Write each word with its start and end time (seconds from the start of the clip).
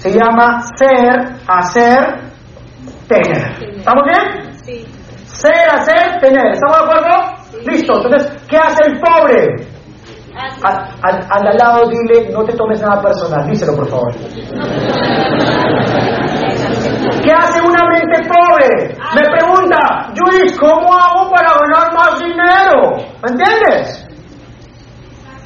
Se 0.00 0.10
llama 0.10 0.62
ser, 0.76 1.36
hacer, 1.46 2.20
tener. 3.06 3.76
¿Estamos 3.76 4.02
bien? 4.06 4.50
Sí. 4.64 4.86
Ser, 5.26 5.68
hacer, 5.74 6.18
tener. 6.20 6.52
¿Estamos 6.54 6.78
de 6.78 6.84
acuerdo? 6.84 7.36
Listo. 7.66 7.96
Entonces, 7.96 8.32
¿qué 8.48 8.56
hace 8.56 8.84
el 8.86 8.98
pobre? 8.98 9.68
Al, 11.02 11.58
lado 11.58 11.86
dile, 11.90 12.30
no 12.32 12.42
te 12.44 12.54
tomes 12.54 12.80
nada 12.80 13.02
personal. 13.02 13.46
Díselo, 13.50 13.76
por 13.76 13.88
favor. 13.88 14.14
¿Qué 17.22 17.32
hace 17.32 17.60
una 17.60 17.84
mente 17.86 18.26
pobre? 18.26 18.96
Me 19.14 19.20
pregunta, 19.36 20.10
Luis, 20.16 20.58
¿cómo 20.58 20.96
hago 20.96 21.30
para 21.30 21.52
ganar 21.58 21.92
más 21.92 22.18
dinero? 22.18 22.96
¿Me 23.22 23.28
entiendes? 23.32 24.09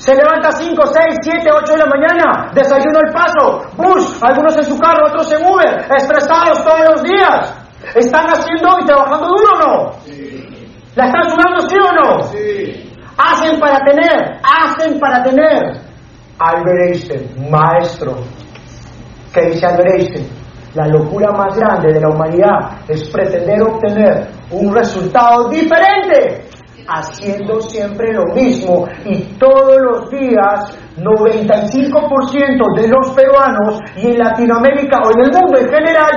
Se 0.04 0.14
levanta 0.14 0.52
5, 0.52 0.82
6, 0.84 1.18
7, 1.22 1.50
8 1.50 1.72
de 1.72 1.78
la 1.78 1.86
mañana, 1.86 2.50
desayuno 2.52 2.98
al 3.06 3.10
paso, 3.10 3.72
bus, 3.74 4.22
algunos 4.22 4.54
en 4.54 4.64
su 4.64 4.78
carro, 4.78 5.06
otros 5.06 5.32
en 5.32 5.46
Uber, 5.46 5.86
estresados 5.96 6.62
todos 6.62 6.90
los 6.90 7.02
días. 7.04 7.56
¿Están 7.94 8.26
haciendo 8.26 8.80
y 8.82 8.84
trabajando 8.84 9.28
duro 9.28 9.48
o 9.54 9.58
no? 9.58 9.90
¿La 10.94 11.06
están 11.06 11.30
sudando 11.30 11.60
sí 11.66 11.76
o 11.78 11.92
no? 11.92 12.20
Hacen 13.16 13.58
para 13.58 13.78
tener, 13.78 14.40
hacen 14.44 15.00
para 15.00 15.22
tener. 15.22 15.80
Albert 16.38 16.80
Einstein, 16.88 17.50
maestro. 17.50 18.16
¿Qué 19.32 19.40
dice 19.46 19.66
Albert 19.66 19.90
Einstein? 19.90 20.28
La 20.74 20.86
locura 20.86 21.32
más 21.32 21.56
grande 21.56 21.94
de 21.94 22.00
la 22.00 22.10
humanidad 22.10 22.78
es 22.88 23.08
pretender 23.08 23.62
obtener 23.62 24.28
un 24.50 24.74
resultado 24.74 25.48
diferente, 25.48 26.44
haciendo 26.88 27.60
siempre 27.60 28.12
lo 28.12 28.34
mismo. 28.34 28.86
Y 29.04 29.22
todos 29.38 29.76
los 29.78 30.10
días, 30.10 30.76
95% 30.96 32.74
de 32.76 32.88
los 32.88 33.10
peruanos 33.10 33.80
y 33.96 34.08
en 34.08 34.18
Latinoamérica 34.18 34.98
o 35.04 35.10
en 35.10 35.24
el 35.24 35.32
mundo 35.32 35.58
en 35.58 35.68
general, 35.68 36.10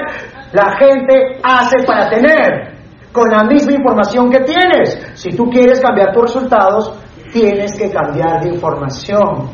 la 0.54 0.78
gente 0.78 1.40
hace 1.44 1.86
para 1.86 2.10
tener 2.10 2.78
con 3.12 3.30
la 3.30 3.44
misma 3.44 3.74
información 3.74 4.30
que 4.30 4.40
tienes. 4.42 5.00
Si 5.16 5.30
tú 5.32 5.50
quieres 5.50 5.80
cambiar 5.80 6.14
tus 6.14 6.34
resultados, 6.34 6.94
tienes 7.32 7.76
que 7.78 7.90
cambiar 7.90 8.42
de 8.42 8.50
información. 8.50 9.50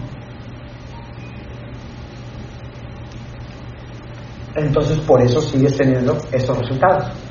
Entonces 4.55 4.99
por 4.99 5.21
eso 5.21 5.41
sigues 5.41 5.75
teniendo 5.75 6.17
estos 6.31 6.57
resultados. 6.59 7.22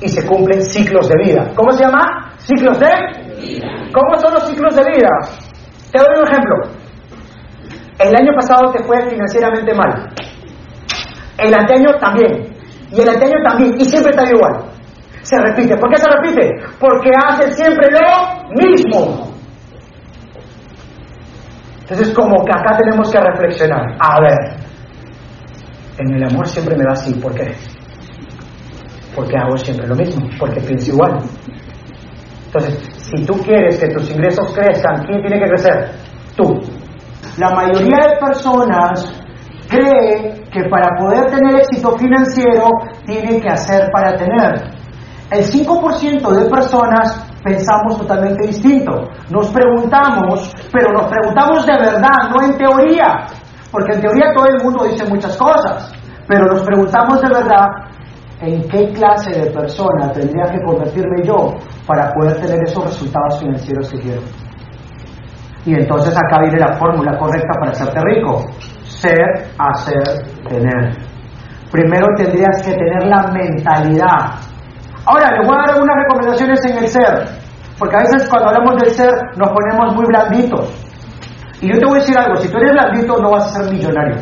Y 0.00 0.08
se 0.08 0.26
cumplen 0.26 0.62
ciclos 0.62 1.08
de 1.08 1.16
vida. 1.22 1.52
¿Cómo 1.54 1.72
se 1.72 1.84
llama? 1.84 2.32
Ciclos 2.38 2.78
de. 2.78 2.88
¿Cómo 3.92 4.18
son 4.18 4.34
los 4.34 4.48
ciclos 4.48 4.74
de 4.74 4.84
vida? 4.84 5.08
Te 5.92 5.98
doy 5.98 6.18
un 6.18 6.28
ejemplo. 6.28 6.56
El 7.98 8.16
año 8.16 8.32
pasado 8.34 8.72
te 8.72 8.82
fue 8.84 9.10
financieramente 9.10 9.74
mal. 9.74 10.12
El 11.36 11.54
anteaño 11.54 11.98
también. 12.00 12.56
Y 12.92 13.00
el 13.00 13.08
anteaño 13.08 13.36
también. 13.46 13.74
Y 13.78 13.84
siempre 13.84 14.10
está 14.10 14.24
igual. 14.30 14.64
Se 15.22 15.36
repite. 15.38 15.76
¿Por 15.76 15.90
qué 15.90 15.96
se 15.98 16.08
repite? 16.08 16.50
Porque 16.78 17.10
hace 17.26 17.52
siempre 17.52 17.88
lo 17.90 18.48
mismo. 18.54 19.30
Entonces 21.80 22.14
como 22.14 22.44
que 22.44 22.52
acá 22.52 22.78
tenemos 22.78 23.10
que 23.10 23.18
reflexionar. 23.18 23.96
A 23.98 24.20
ver, 24.20 24.60
en 25.98 26.14
el 26.14 26.24
amor 26.24 26.46
siempre 26.46 26.76
me 26.76 26.84
va 26.84 26.92
así. 26.92 27.12
¿Por 27.14 27.34
qué? 27.34 27.52
Porque 29.14 29.36
hago 29.36 29.56
siempre 29.56 29.86
lo 29.86 29.96
mismo. 29.96 30.26
Porque 30.38 30.60
pienso 30.60 30.92
igual. 30.92 31.18
Entonces, 32.46 32.78
si 32.96 33.24
tú 33.24 33.34
quieres 33.44 33.78
que 33.78 33.88
tus 33.88 34.10
ingresos 34.10 34.52
crezcan, 34.52 35.04
¿quién 35.06 35.20
tiene 35.20 35.38
que 35.38 35.48
crecer? 35.50 35.90
Tú. 36.36 36.58
La 37.38 37.50
mayoría 37.50 38.08
de 38.08 38.16
personas 38.18 39.12
cree 39.68 40.42
que 40.50 40.68
para 40.68 40.88
poder 40.98 41.26
tener 41.30 41.60
éxito 41.60 41.96
financiero 41.96 42.68
tiene 43.06 43.40
que 43.40 43.48
hacer 43.48 43.88
para 43.92 44.16
tener. 44.16 44.80
El 45.30 45.44
5% 45.44 46.28
de 46.28 46.50
personas 46.50 47.24
pensamos 47.44 47.98
totalmente 47.98 48.48
distinto. 48.48 49.08
Nos 49.30 49.48
preguntamos, 49.50 50.52
pero 50.72 50.92
nos 50.92 51.06
preguntamos 51.06 51.64
de 51.66 51.72
verdad, 51.78 52.30
no 52.34 52.44
en 52.44 52.58
teoría. 52.58 53.26
Porque 53.70 53.94
en 53.94 54.00
teoría 54.00 54.32
todo 54.34 54.46
el 54.46 54.62
mundo 54.62 54.84
dice 54.84 55.06
muchas 55.06 55.36
cosas, 55.36 55.92
pero 56.26 56.46
nos 56.46 56.62
preguntamos 56.62 57.20
de 57.20 57.28
verdad 57.28 57.66
en 58.40 58.62
qué 58.68 58.90
clase 58.92 59.30
de 59.38 59.50
persona 59.50 60.10
tendría 60.12 60.46
que 60.46 60.60
convertirme 60.62 61.22
yo 61.24 61.56
para 61.86 62.12
poder 62.14 62.36
tener 62.40 62.62
esos 62.64 62.84
resultados 62.84 63.40
financieros 63.40 63.90
que 63.90 63.98
quiero. 64.00 64.22
Y 65.66 65.74
entonces 65.74 66.16
acá 66.16 66.40
viene 66.40 66.58
la 66.58 66.72
fórmula 66.74 67.18
correcta 67.18 67.52
para 67.58 67.72
hacerte 67.72 68.00
rico. 68.00 68.46
Ser, 68.84 69.50
hacer, 69.58 70.02
tener. 70.48 70.96
Primero 71.70 72.06
tendrías 72.16 72.62
que 72.62 72.72
tener 72.72 73.06
la 73.06 73.30
mentalidad. 73.30 74.36
Ahora, 75.04 75.36
les 75.36 75.46
voy 75.46 75.56
a 75.56 75.60
dar 75.60 75.70
algunas 75.70 75.96
recomendaciones 75.96 76.64
en 76.64 76.78
el 76.78 76.88
ser. 76.88 77.24
Porque 77.78 77.96
a 77.96 78.00
veces 78.00 78.28
cuando 78.28 78.48
hablamos 78.48 78.76
del 78.82 78.90
ser 78.90 79.12
nos 79.36 79.50
ponemos 79.50 79.94
muy 79.94 80.06
blanditos. 80.06 80.72
Y 81.60 81.72
yo 81.72 81.78
te 81.78 81.84
voy 81.84 81.98
a 81.98 82.00
decir 82.00 82.18
algo, 82.18 82.36
si 82.36 82.48
tú 82.48 82.56
eres 82.56 82.72
blandito 82.72 83.16
no 83.20 83.30
vas 83.30 83.46
a 83.46 83.62
ser 83.62 83.72
millonario. 83.72 84.16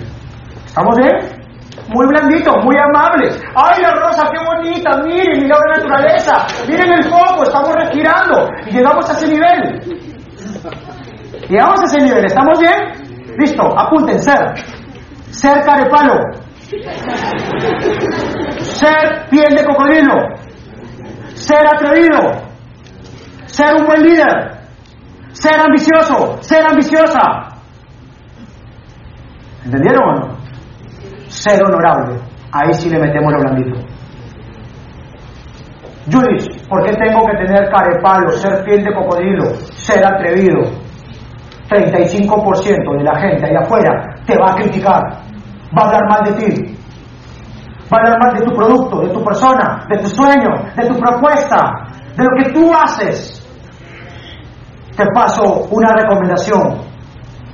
¿Estamos 0.67 0.97
bien? 0.97 1.38
Muy 1.89 2.07
blanditos, 2.07 2.55
muy 2.65 2.77
amables. 2.77 3.41
¡Ay, 3.55 3.81
la 3.81 3.91
rosa, 3.95 4.31
qué 4.31 4.39
bonita! 4.45 5.03
Miren, 5.05 5.43
mira 5.43 5.57
la 5.67 5.77
naturaleza. 5.77 6.47
Miren 6.67 6.93
el 6.93 7.05
foco, 7.05 7.43
estamos 7.45 7.75
respirando. 7.75 8.47
Y 8.67 8.73
llegamos 8.73 9.09
a 9.09 9.13
ese 9.15 9.29
nivel. 9.29 9.81
Llegamos 11.49 11.81
a 11.81 11.85
ese 11.85 12.05
nivel, 12.05 12.27
¿estamos 12.27 12.59
bien? 12.59 13.37
Listo, 13.39 13.63
apunten, 13.79 14.19
ser. 14.19 14.55
Ser 15.31 15.65
carepalo. 15.65 16.21
Ser 18.59 19.29
piel 19.31 19.57
de 19.57 19.65
cocodrilo. 19.65 20.15
Ser 21.35 21.67
atrevido. 21.67 22.43
Ser 23.47 23.75
un 23.77 23.87
buen 23.87 24.03
líder. 24.03 24.59
Ser 25.33 25.59
ambicioso. 25.59 26.37
Ser 26.43 26.67
ambiciosa. 26.69 27.21
¿Entendieron 29.65 30.03
o 30.03 30.13
no? 30.15 30.38
Ser 31.39 31.63
honorable. 31.63 32.19
Ahí 32.51 32.73
sí 32.73 32.91
le 32.91 32.99
metemos 32.99 33.33
lo 33.33 33.39
blandito. 33.39 33.79
Judith, 36.11 36.67
¿por 36.69 36.83
qué 36.83 36.93
tengo 36.97 37.25
que 37.27 37.47
tener 37.47 37.71
carepalo, 37.71 38.31
ser 38.33 38.65
piel 38.65 38.83
de 38.83 38.93
cocodrilo, 38.93 39.55
ser 39.71 40.05
atrevido? 40.05 40.63
35% 41.69 42.99
de 42.99 43.05
la 43.05 43.21
gente 43.21 43.47
allá 43.47 43.61
afuera 43.61 44.17
te 44.27 44.37
va 44.37 44.51
a 44.51 44.55
criticar, 44.57 45.03
va 45.77 45.83
a 45.83 45.87
hablar 45.87 46.09
mal 46.09 46.25
de 46.25 46.33
ti, 46.33 46.77
va 47.93 47.99
a 47.99 48.01
hablar 48.01 48.19
mal 48.21 48.35
de 48.37 48.45
tu 48.45 48.53
producto, 48.57 49.01
de 49.03 49.09
tu 49.11 49.23
persona, 49.23 49.87
de 49.89 49.99
tu 49.99 50.09
sueño, 50.09 50.49
de 50.75 50.89
tu 50.89 50.99
propuesta, 50.99 51.87
de 52.17 52.25
lo 52.25 52.31
que 52.43 52.53
tú 52.53 52.73
haces. 52.75 53.47
Te 54.97 55.05
paso 55.15 55.69
una 55.71 55.93
recomendación. 55.93 56.79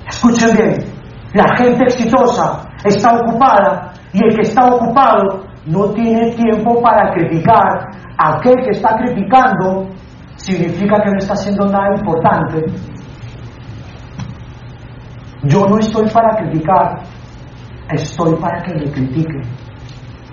Escuchen 0.09 0.57
bien, 0.57 0.94
la 1.35 1.57
gente 1.57 1.83
exitosa 1.83 2.65
está 2.85 3.17
ocupada 3.17 3.93
y 4.13 4.25
el 4.25 4.37
que 4.37 4.43
está 4.43 4.67
ocupado 4.67 5.45
no 5.67 5.91
tiene 5.91 6.31
tiempo 6.33 6.81
para 6.81 7.13
criticar. 7.13 7.91
Aquel 8.17 8.55
que 8.63 8.71
está 8.71 8.97
criticando 8.97 9.89
significa 10.37 11.03
que 11.03 11.11
no 11.11 11.19
está 11.19 11.33
haciendo 11.33 11.67
nada 11.67 11.89
importante. 11.97 12.65
Yo 15.43 15.67
no 15.67 15.79
estoy 15.79 16.09
para 16.11 16.37
criticar, 16.37 17.01
estoy 17.91 18.37
para 18.37 18.63
que 18.63 18.75
me 18.75 18.91
critiquen. 18.93 19.43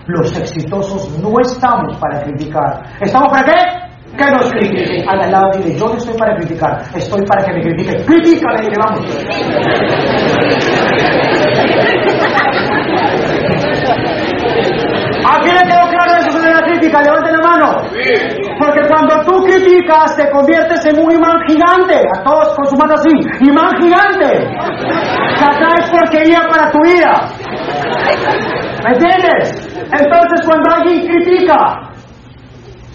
Los 0.06 0.38
exitosos 0.38 1.18
no 1.20 1.32
estamos 1.40 1.98
para 1.98 2.22
criticar. 2.22 2.84
¿Estamos 3.02 3.30
para 3.30 3.44
qué? 3.44 3.91
Que 4.18 4.26
nos 4.26 4.52
critiquen. 4.52 5.10
Al 5.10 5.32
lado 5.32 5.52
dile, 5.58 5.78
yo 5.78 5.86
no 5.88 5.94
estoy 5.94 6.18
para 6.18 6.36
criticar, 6.36 6.82
estoy 6.96 7.22
para 7.26 7.46
que 7.46 7.54
me 7.54 7.62
critiquen. 7.62 8.06
Critícale, 8.06 8.62
dile, 8.62 8.76
vamos. 8.84 9.06
¿A 15.24 15.40
quién 15.42 15.56
le 15.56 15.62
quedó 15.62 15.88
claro 15.90 16.12
eso 16.20 16.40
de 16.40 16.50
la 16.52 16.62
crítica? 16.62 17.02
Levanten 17.02 17.34
la 17.34 17.48
mano. 17.48 17.82
Porque 18.60 18.82
cuando 18.88 19.24
tú 19.24 19.44
criticas 19.46 20.16
te 20.16 20.30
conviertes 20.30 20.86
en 20.86 21.00
un 21.00 21.12
imán 21.12 21.40
gigante. 21.48 22.06
A 22.18 22.24
todos 22.24 22.56
con 22.56 22.92
así. 22.92 23.10
Imán 23.42 23.72
gigante. 23.80 24.48
Que 25.38 25.44
atraes 25.44 25.90
porquería 25.90 26.42
para 26.50 26.72
tu 26.72 26.80
vida. 26.82 27.30
¿Me 28.84 28.94
entiendes? 28.94 29.70
Entonces 29.78 30.46
cuando 30.46 30.70
alguien 30.76 31.08
critica, 31.08 31.91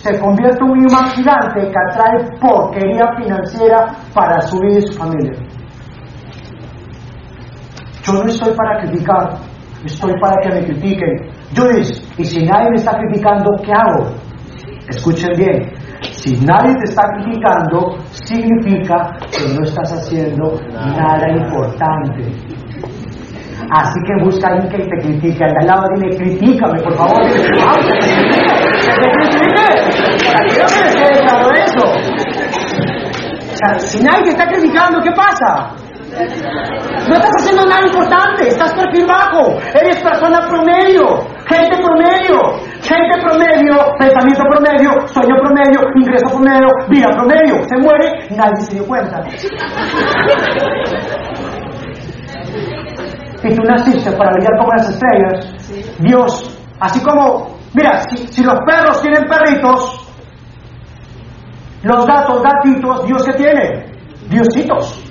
se 0.06 0.20
convierte 0.20 0.58
en 0.62 0.70
un 0.70 0.88
imán 0.88 1.10
gigante 1.10 1.60
que 1.60 1.78
atrae 1.90 2.38
porquería 2.40 3.04
financiera 3.16 3.86
para 4.14 4.40
su 4.42 4.58
vida 4.60 4.78
y 4.78 4.82
su 4.82 4.92
familia. 4.92 5.32
Yo 8.04 8.12
no 8.12 8.24
estoy 8.26 8.54
para 8.54 8.80
criticar, 8.82 9.30
estoy 9.84 10.12
para 10.20 10.36
que 10.42 10.48
me 10.54 10.64
critiquen. 10.64 11.28
Judith, 11.56 12.18
y 12.18 12.24
si 12.24 12.44
nadie 12.44 12.70
me 12.70 12.76
está 12.76 12.96
criticando, 12.98 13.50
¿qué 13.64 13.72
hago? 13.72 14.12
Escuchen 14.88 15.32
bien, 15.36 15.72
si 16.12 16.36
nadie 16.36 16.74
te 16.76 16.84
está 16.84 17.02
criticando, 17.14 17.98
significa 18.10 19.16
que 19.32 19.54
no 19.54 19.64
estás 19.64 19.92
haciendo 19.92 20.60
nada 20.70 21.26
importante. 21.32 22.45
Así 23.70 23.98
que 24.06 24.24
busca 24.24 24.48
a 24.48 24.52
alguien 24.52 24.68
que 24.70 24.78
te 24.78 24.96
critique. 25.02 25.44
Al 25.44 25.50
de 25.50 25.58
al 25.60 25.66
lado 25.66 25.82
dile, 25.94 26.16
critícame, 26.16 26.80
por 26.82 26.94
favor. 26.94 27.22
¡Que 27.26 27.38
te 28.92 29.10
critique! 29.12 29.66
Claro 31.22 31.50
eso. 31.52 31.84
O 33.52 33.56
sea, 33.56 33.78
si 33.78 34.02
nadie 34.02 34.22
te 34.24 34.30
está 34.30 34.46
criticando, 34.46 35.00
¿qué 35.00 35.10
pasa? 35.12 35.74
No 36.16 37.14
estás 37.14 37.30
haciendo 37.38 37.66
nada 37.66 37.86
importante, 37.86 38.48
estás 38.48 38.72
perfil 38.74 39.06
bajo, 39.06 39.58
eres 39.74 40.02
persona 40.02 40.46
promedio, 40.48 41.04
gente 41.46 41.76
promedio, 41.76 42.40
gente 42.80 43.20
promedio, 43.22 43.76
pensamiento 43.98 44.42
promedio, 44.48 45.06
sueño 45.08 45.36
promedio, 45.42 45.80
ingreso 45.94 46.26
promedio, 46.30 46.68
vida 46.88 47.08
promedio. 47.10 47.68
Se 47.68 47.76
muere, 47.78 48.28
nadie 48.30 48.56
se 48.62 48.74
dio 48.74 48.86
cuenta. 48.86 49.22
Y 53.46 53.54
tú 53.54 53.62
naciste 53.62 54.10
para 54.12 54.32
brillar 54.32 54.58
como 54.58 54.72
las 54.76 54.88
estrellas. 54.90 55.98
Dios, 56.00 56.58
así 56.80 57.00
como, 57.00 57.56
mira, 57.74 58.02
si, 58.08 58.26
si 58.26 58.42
los 58.42 58.58
perros 58.66 59.00
tienen 59.02 59.24
perritos, 59.24 60.04
los 61.82 62.06
gatos, 62.06 62.42
gatitos, 62.42 63.06
Dios 63.06 63.24
que 63.24 63.32
tiene, 63.34 63.86
Diositos. 64.28 65.02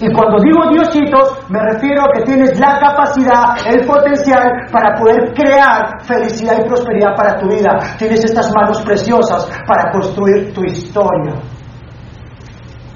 Y 0.00 0.10
cuando 0.10 0.38
digo 0.42 0.70
Diositos, 0.72 1.50
me 1.50 1.60
refiero 1.60 2.02
a 2.02 2.12
que 2.12 2.22
tienes 2.22 2.58
la 2.58 2.78
capacidad, 2.80 3.56
el 3.66 3.86
potencial 3.86 4.50
para 4.72 4.98
poder 4.98 5.34
crear 5.34 6.02
felicidad 6.02 6.64
y 6.64 6.68
prosperidad 6.68 7.14
para 7.14 7.38
tu 7.38 7.48
vida. 7.48 7.78
Tienes 7.98 8.24
estas 8.24 8.50
manos 8.54 8.80
preciosas 8.82 9.50
para 9.66 9.92
construir 9.92 10.54
tu 10.54 10.64
historia. 10.64 11.34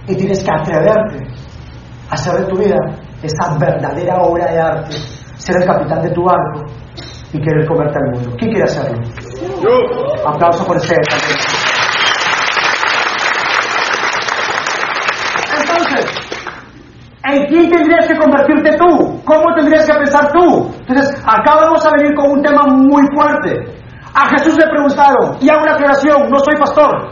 Y 0.08 0.16
tienes 0.16 0.42
que 0.42 0.50
atreverte 0.50 1.26
a 2.08 2.14
hacer 2.14 2.38
de 2.38 2.44
tu 2.46 2.56
vida 2.56 2.78
esa 3.22 3.56
verdadera 3.58 4.16
obra 4.22 4.46
de 4.52 4.60
arte, 4.60 4.96
ser 5.36 5.56
el 5.56 5.66
capitán 5.66 6.02
de 6.02 6.10
tu 6.10 6.24
barco 6.24 6.64
y 7.32 7.40
querer 7.40 7.66
comerte 7.66 7.98
al 7.98 8.12
mundo. 8.12 8.36
¿Quién 8.38 8.50
quiere 8.50 8.64
hacerlo? 8.64 8.98
Yo. 9.62 10.28
Aplauso 10.28 10.66
por 10.66 10.76
también. 10.80 11.06
Entonces, 15.60 16.06
¿en 17.24 17.46
quién 17.46 17.70
tendrías 17.70 18.06
que 18.06 18.16
convertirte 18.16 18.76
tú? 18.76 19.22
¿Cómo 19.24 19.54
tendrías 19.54 19.86
que 19.86 19.94
pensar 19.94 20.32
tú? 20.32 20.70
Entonces, 20.86 21.22
acá 21.26 21.56
vamos 21.56 21.84
a 21.84 21.90
venir 21.96 22.14
con 22.14 22.30
un 22.30 22.42
tema 22.42 22.62
muy 22.66 23.02
fuerte. 23.14 23.76
A 24.14 24.28
Jesús 24.30 24.56
le 24.56 24.70
preguntaron, 24.70 25.36
y 25.40 25.50
hago 25.50 25.62
una 25.62 25.74
aclaración, 25.74 26.30
no 26.30 26.38
soy 26.38 26.56
pastor. 26.58 27.08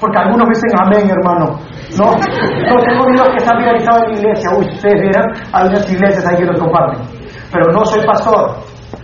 Porque 0.00 0.18
algunos 0.18 0.48
dicen 0.48 0.70
amén, 0.82 1.08
hermano. 1.08 1.60
No, 1.98 2.12
no 2.12 2.76
tengo 2.84 3.06
videos 3.10 3.28
que 3.30 3.38
están 3.38 3.58
viralizados 3.58 4.02
en 4.04 4.12
la 4.12 4.18
iglesia. 4.18 4.50
Uy, 4.56 4.66
ustedes 4.72 5.00
vieran, 5.00 5.26
hay 5.52 5.68
unas 5.68 5.92
iglesias 5.92 6.26
ahí 6.26 6.36
que 6.36 6.44
los 6.44 6.60
comparten. 6.60 7.02
Pero 7.52 7.72
no 7.72 7.84
soy 7.84 8.04
pastor. 8.06 8.56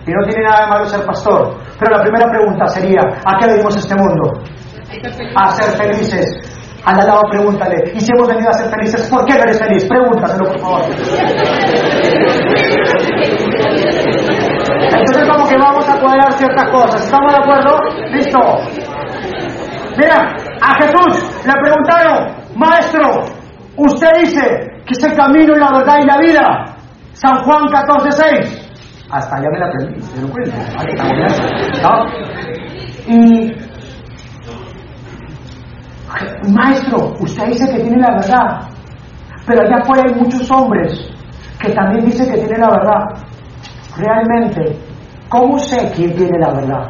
Y 0.06 0.12
no 0.12 0.26
tiene 0.28 0.44
nada 0.44 0.64
de 0.64 0.70
malo 0.70 0.86
ser 0.86 1.04
pastor. 1.04 1.56
Pero 1.78 1.96
la 1.96 2.02
primera 2.02 2.30
pregunta 2.30 2.66
sería, 2.68 3.00
¿a 3.24 3.38
qué 3.38 3.46
venimos 3.46 3.76
este 3.76 3.94
mundo? 3.96 4.32
A 5.34 5.50
ser 5.50 5.76
felices. 5.76 6.56
Al 6.84 6.98
lado 6.98 7.22
pregúntale, 7.28 7.92
¿y 7.94 8.00
si 8.00 8.12
hemos 8.14 8.28
venido 8.28 8.48
a 8.48 8.52
ser 8.52 8.70
felices? 8.70 9.08
¿Por 9.10 9.24
qué 9.26 9.34
no 9.34 9.40
eres 9.40 9.58
feliz? 9.58 9.84
Pregúntaselo, 9.88 10.48
por 10.52 10.60
favor. 10.60 10.82
Entonces 14.92 15.28
como 15.28 15.48
que 15.48 15.56
vamos 15.58 15.88
a 15.88 16.00
cuadrar 16.00 16.32
ciertas 16.34 16.70
cosas. 16.70 17.04
¿Estamos 17.04 17.32
de 17.32 17.38
acuerdo? 17.40 17.76
Listo. 18.12 18.38
Mira, 19.98 20.36
a 20.62 20.74
Jesús 20.76 21.44
le 21.44 21.52
preguntaron, 21.52 22.35
Maestro, 22.56 23.24
usted 23.76 24.08
dice 24.20 24.40
que 24.86 24.92
es 24.92 25.04
el 25.04 25.14
camino, 25.14 25.54
la 25.56 25.78
verdad 25.78 25.98
y 26.02 26.06
la 26.06 26.18
vida. 26.18 26.76
San 27.12 27.42
Juan 27.44 27.66
14, 27.70 28.10
6. 28.12 29.06
Hasta 29.10 29.36
ya 29.42 29.48
me 29.50 29.58
la 29.58 29.66
aprendí, 29.66 30.00
¿se 30.02 30.20
lo 30.22 30.28
cuento? 30.28 30.56
Y 33.08 33.52
Maestro, 36.52 37.14
usted 37.20 37.46
dice 37.46 37.72
que 37.72 37.80
tiene 37.80 37.98
la 37.98 38.12
verdad, 38.12 38.68
pero 39.46 39.62
allá 39.62 39.76
afuera 39.82 40.04
hay 40.08 40.14
muchos 40.14 40.50
hombres 40.50 40.92
que 41.60 41.72
también 41.72 42.06
dicen 42.06 42.30
que 42.30 42.38
tienen 42.38 42.60
la 42.60 42.70
verdad. 42.70 43.04
Realmente, 43.96 44.78
¿cómo 45.28 45.58
sé 45.58 45.92
quién 45.94 46.14
tiene 46.16 46.38
la 46.38 46.52
verdad? 46.54 46.88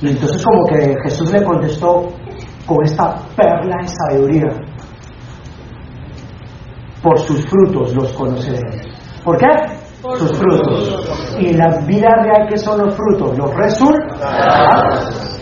Y 0.00 0.08
entonces 0.08 0.44
como 0.44 0.64
que 0.66 0.96
Jesús 1.04 1.32
le 1.32 1.44
contestó 1.44 2.08
con 2.70 2.84
esta 2.84 3.16
perla 3.36 3.78
de 3.82 3.88
sabiduría. 3.88 4.46
Por 7.02 7.18
sus 7.18 7.44
frutos 7.46 7.92
los 7.94 8.12
conoceréis. 8.12 8.82
¿Por 9.24 9.36
qué? 9.36 9.46
Por 10.00 10.16
sus 10.16 10.38
frutos. 10.38 11.36
Y 11.40 11.52
la 11.54 11.80
vida 11.80 12.08
real, 12.22 12.46
¿qué 12.48 12.56
son 12.56 12.80
los 12.84 12.94
frutos? 12.94 13.36
Los 13.36 13.52
resultados. 13.56 15.40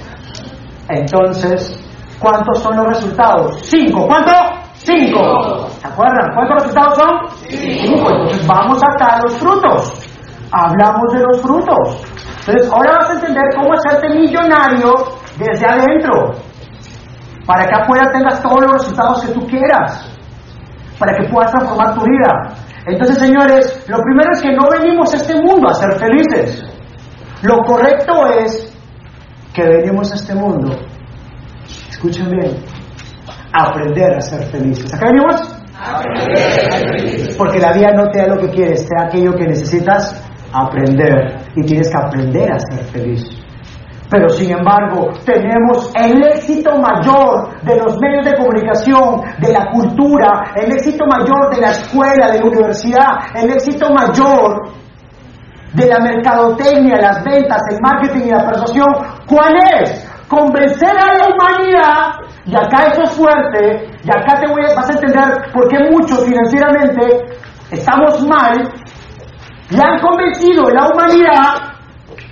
Entonces, 0.89 1.79
¿cuántos 2.19 2.61
son 2.61 2.77
los 2.77 2.87
resultados? 2.87 3.59
Cinco. 3.63 4.07
¿Cuánto? 4.07 4.33
Cinco. 4.75 5.69
¿Se 5.81 5.87
acuerdan? 5.87 6.35
¿Cuántos 6.35 6.63
resultados 6.63 6.97
son? 6.97 7.11
Cinco. 7.51 8.11
Entonces 8.11 8.47
vamos 8.47 8.79
acá 8.83 9.17
a 9.17 9.23
los 9.23 9.35
frutos. 9.35 9.93
Hablamos 10.51 11.13
de 11.13 11.21
los 11.21 11.43
frutos. 11.43 12.03
Entonces 12.47 12.73
ahora 12.73 12.93
vas 13.01 13.11
a 13.11 13.13
entender 13.15 13.45
cómo 13.55 13.75
hacerte 13.75 14.09
millonario 14.15 14.95
desde 15.39 15.67
adentro. 15.67 16.48
Para 17.49 17.67
que 17.67 17.75
afuera 17.75 18.12
tengas 18.12 18.43
todos 18.43 18.61
los 18.61 18.73
resultados 18.73 19.25
que 19.25 19.33
tú 19.33 19.47
quieras. 19.47 20.06
Para 20.99 21.17
que 21.17 21.29
puedas 21.33 21.50
transformar 21.50 21.95
tu 21.95 22.03
vida. 22.03 22.55
Entonces, 22.85 23.17
señores, 23.17 23.87
lo 23.89 24.03
primero 24.03 24.31
es 24.33 24.43
que 24.43 24.53
no 24.53 24.69
venimos 24.71 25.15
a 25.15 25.17
este 25.17 25.35
mundo 25.35 25.71
a 25.71 25.75
ser 25.75 25.93
felices. 25.99 26.62
Lo 27.43 27.59
correcto 27.65 28.27
es 28.27 28.71
que 29.55 29.62
venimos 29.62 30.12
a 30.12 30.17
este 30.17 30.35
mundo, 30.35 30.77
escuchen 31.89 32.31
bien, 32.31 32.62
aprender 33.53 34.15
a 34.15 34.21
ser 34.21 34.43
felices. 34.50 34.93
¿Acá 34.93 35.06
venimos? 35.06 35.41
Porque 37.39 37.61
la 37.61 37.73
vida 37.73 37.93
no 37.93 38.11
te 38.11 38.19
da 38.19 38.35
lo 38.35 38.41
que 38.41 38.50
quieres, 38.50 38.87
te 38.87 38.95
da 38.95 39.06
aquello 39.06 39.33
que 39.35 39.47
necesitas 39.47 40.23
aprender. 40.53 41.39
Y 41.56 41.62
tienes 41.62 41.89
que 41.89 41.97
aprender 41.97 42.53
a 42.53 42.59
ser 42.59 42.85
feliz. 42.87 43.38
Pero 44.11 44.29
sin 44.31 44.51
embargo, 44.53 45.11
tenemos 45.25 45.93
el 45.95 46.23
éxito 46.23 46.71
mayor 46.79 47.61
de 47.63 47.77
los 47.77 47.99
medios 48.01 48.25
de 48.25 48.37
comunicación, 48.39 49.21
de 49.39 49.53
la 49.53 49.67
cultura, 49.71 50.53
el 50.57 50.73
éxito 50.73 51.05
mayor 51.07 51.55
de 51.55 51.61
la 51.61 51.71
escuela, 51.71 52.31
de 52.31 52.39
la 52.39 52.47
universidad, 52.47 53.19
el 53.35 53.51
éxito 53.51 53.93
mayor 53.93 54.71
de 55.75 55.87
la 55.87 55.99
mercadotecnia, 56.00 56.97
las 56.97 57.23
ventas, 57.23 57.62
el 57.71 57.79
marketing 57.83 58.29
y 58.29 58.31
la 58.31 58.47
persuasión. 58.47 58.88
¿Cuál 59.27 59.55
es? 59.79 60.09
Convencer 60.27 60.91
a 60.91 61.15
la 61.15 61.29
humanidad, 61.29 62.29
y 62.47 62.55
acá 62.57 62.87
eso 62.91 63.03
es 63.03 63.11
fuerte, 63.11 63.88
y 64.05 64.11
acá 64.11 64.41
te 64.41 64.50
voy 64.50 64.62
a, 64.62 64.75
vas 64.75 64.88
a 64.88 64.93
entender 64.95 65.53
por 65.53 65.69
qué 65.69 65.79
muchos 65.91 66.25
financieramente 66.25 67.37
estamos 67.71 68.27
mal, 68.27 68.73
le 69.71 69.83
han 69.83 70.00
convencido 70.00 70.67
a 70.67 70.73
la 70.73 70.88
humanidad 70.88 71.79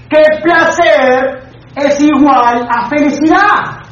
que 0.08 0.22
placer 0.42 1.45
es 1.76 2.00
igual 2.00 2.66
a 2.70 2.88
felicidad. 2.88 3.82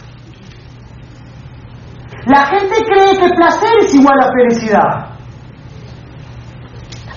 La 2.27 2.47
gente 2.47 2.77
cree 2.87 3.19
que 3.19 3.35
placer 3.35 3.73
es 3.81 3.95
igual 3.95 4.19
a 4.21 4.33
felicidad. 4.33 5.11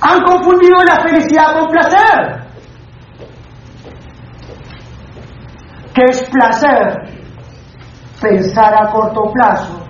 Han 0.01 0.21
confundido 0.23 0.75
la 0.83 0.99
felicidad 1.01 1.57
con 1.57 1.69
placer. 1.69 2.47
¿Qué 5.93 6.03
es 6.03 6.29
placer? 6.29 7.17
Pensar 8.21 8.75
a 8.75 8.91
corto 8.91 9.31
plazo. 9.31 9.87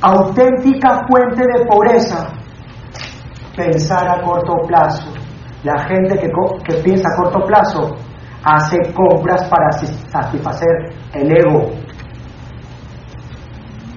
Auténtica 0.00 1.00
fuente 1.08 1.42
de 1.42 1.66
pobreza. 1.66 2.28
Pensar 3.56 4.08
a 4.08 4.22
corto 4.22 4.54
plazo. 4.68 5.12
La 5.64 5.84
gente 5.86 6.18
que, 6.18 6.30
que 6.64 6.82
piensa 6.82 7.08
a 7.08 7.22
corto 7.22 7.44
plazo 7.46 7.96
hace 8.44 8.76
compras 8.92 9.48
para 9.48 9.70
satisfacer 9.72 10.92
el 11.14 11.30
ego. 11.30 11.70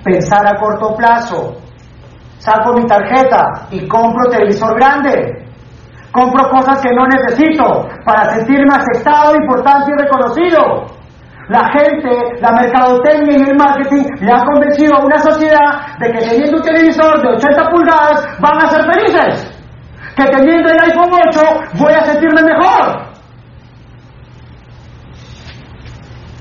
Pensar 0.03 0.45
a 0.47 0.59
corto 0.59 0.95
plazo. 0.95 1.57
Saco 2.37 2.73
mi 2.73 2.85
tarjeta 2.85 3.67
y 3.71 3.87
compro 3.87 4.29
televisor 4.29 4.75
grande. 4.75 5.45
Compro 6.11 6.49
cosas 6.49 6.79
que 6.81 6.93
no 6.93 7.05
necesito 7.07 7.87
para 8.05 8.35
sentirme 8.35 8.73
aceptado, 8.73 9.35
importante 9.35 9.91
y 9.91 10.01
reconocido. 10.01 10.85
La 11.49 11.69
gente, 11.69 12.09
la 12.39 12.51
mercadotecnia 12.53 13.37
y 13.37 13.49
el 13.49 13.55
marketing 13.55 14.03
le 14.21 14.31
ha 14.31 14.43
convencido 14.45 14.95
a 14.95 15.05
una 15.05 15.19
sociedad 15.19 15.97
de 15.99 16.11
que 16.11 16.19
teniendo 16.19 16.57
un 16.57 16.63
televisor 16.63 17.21
de 17.21 17.29
80 17.35 17.69
pulgadas 17.69 18.39
van 18.39 18.57
a 18.63 18.69
ser 18.69 18.81
felices. 18.93 19.51
Que 20.15 20.23
teniendo 20.25 20.69
el 20.69 20.79
iPhone 20.79 21.11
8 21.29 21.41
voy 21.77 21.93
a 21.93 22.05
sentirme 22.05 22.41
mejor. 22.43 23.04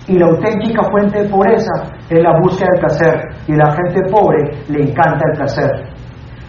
Y 0.07 0.19
la 0.19 0.27
auténtica 0.27 0.83
fuente 0.91 1.23
de 1.23 1.29
pobreza 1.29 1.73
es 2.11 2.23
la 2.23 2.39
búsqueda 2.43 2.69
del 2.73 2.81
placer. 2.81 3.21
Y 3.49 3.53
la 3.53 3.73
gente 3.73 4.03
pobre 4.11 4.51
le 4.69 4.83
encanta 4.83 5.21
el 5.33 5.39
placer. 5.39 5.95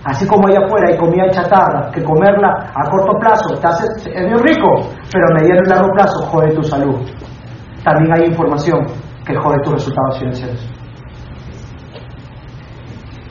Así 0.05 0.27
como 0.27 0.47
allá 0.47 0.59
afuera 0.65 0.91
hay 0.91 0.97
comida 0.97 1.29
chatarra, 1.31 1.89
que 1.91 2.03
comerla 2.03 2.71
a 2.75 2.89
corto 2.91 3.17
plazo 3.17 3.59
te 3.59 3.67
hace, 3.67 4.11
bien 4.11 4.37
rico, 4.37 4.89
pero 5.11 5.25
a 5.31 5.33
mediano 5.33 5.61
y 5.65 5.69
largo 5.69 5.91
plazo 5.93 6.25
jode 6.27 6.53
tu 6.53 6.61
salud. 6.61 7.01
También 7.83 8.13
hay 8.13 8.29
información 8.29 8.85
que 9.25 9.35
jode 9.35 9.57
tus 9.63 9.73
resultados 9.73 10.19
financieros. 10.19 10.69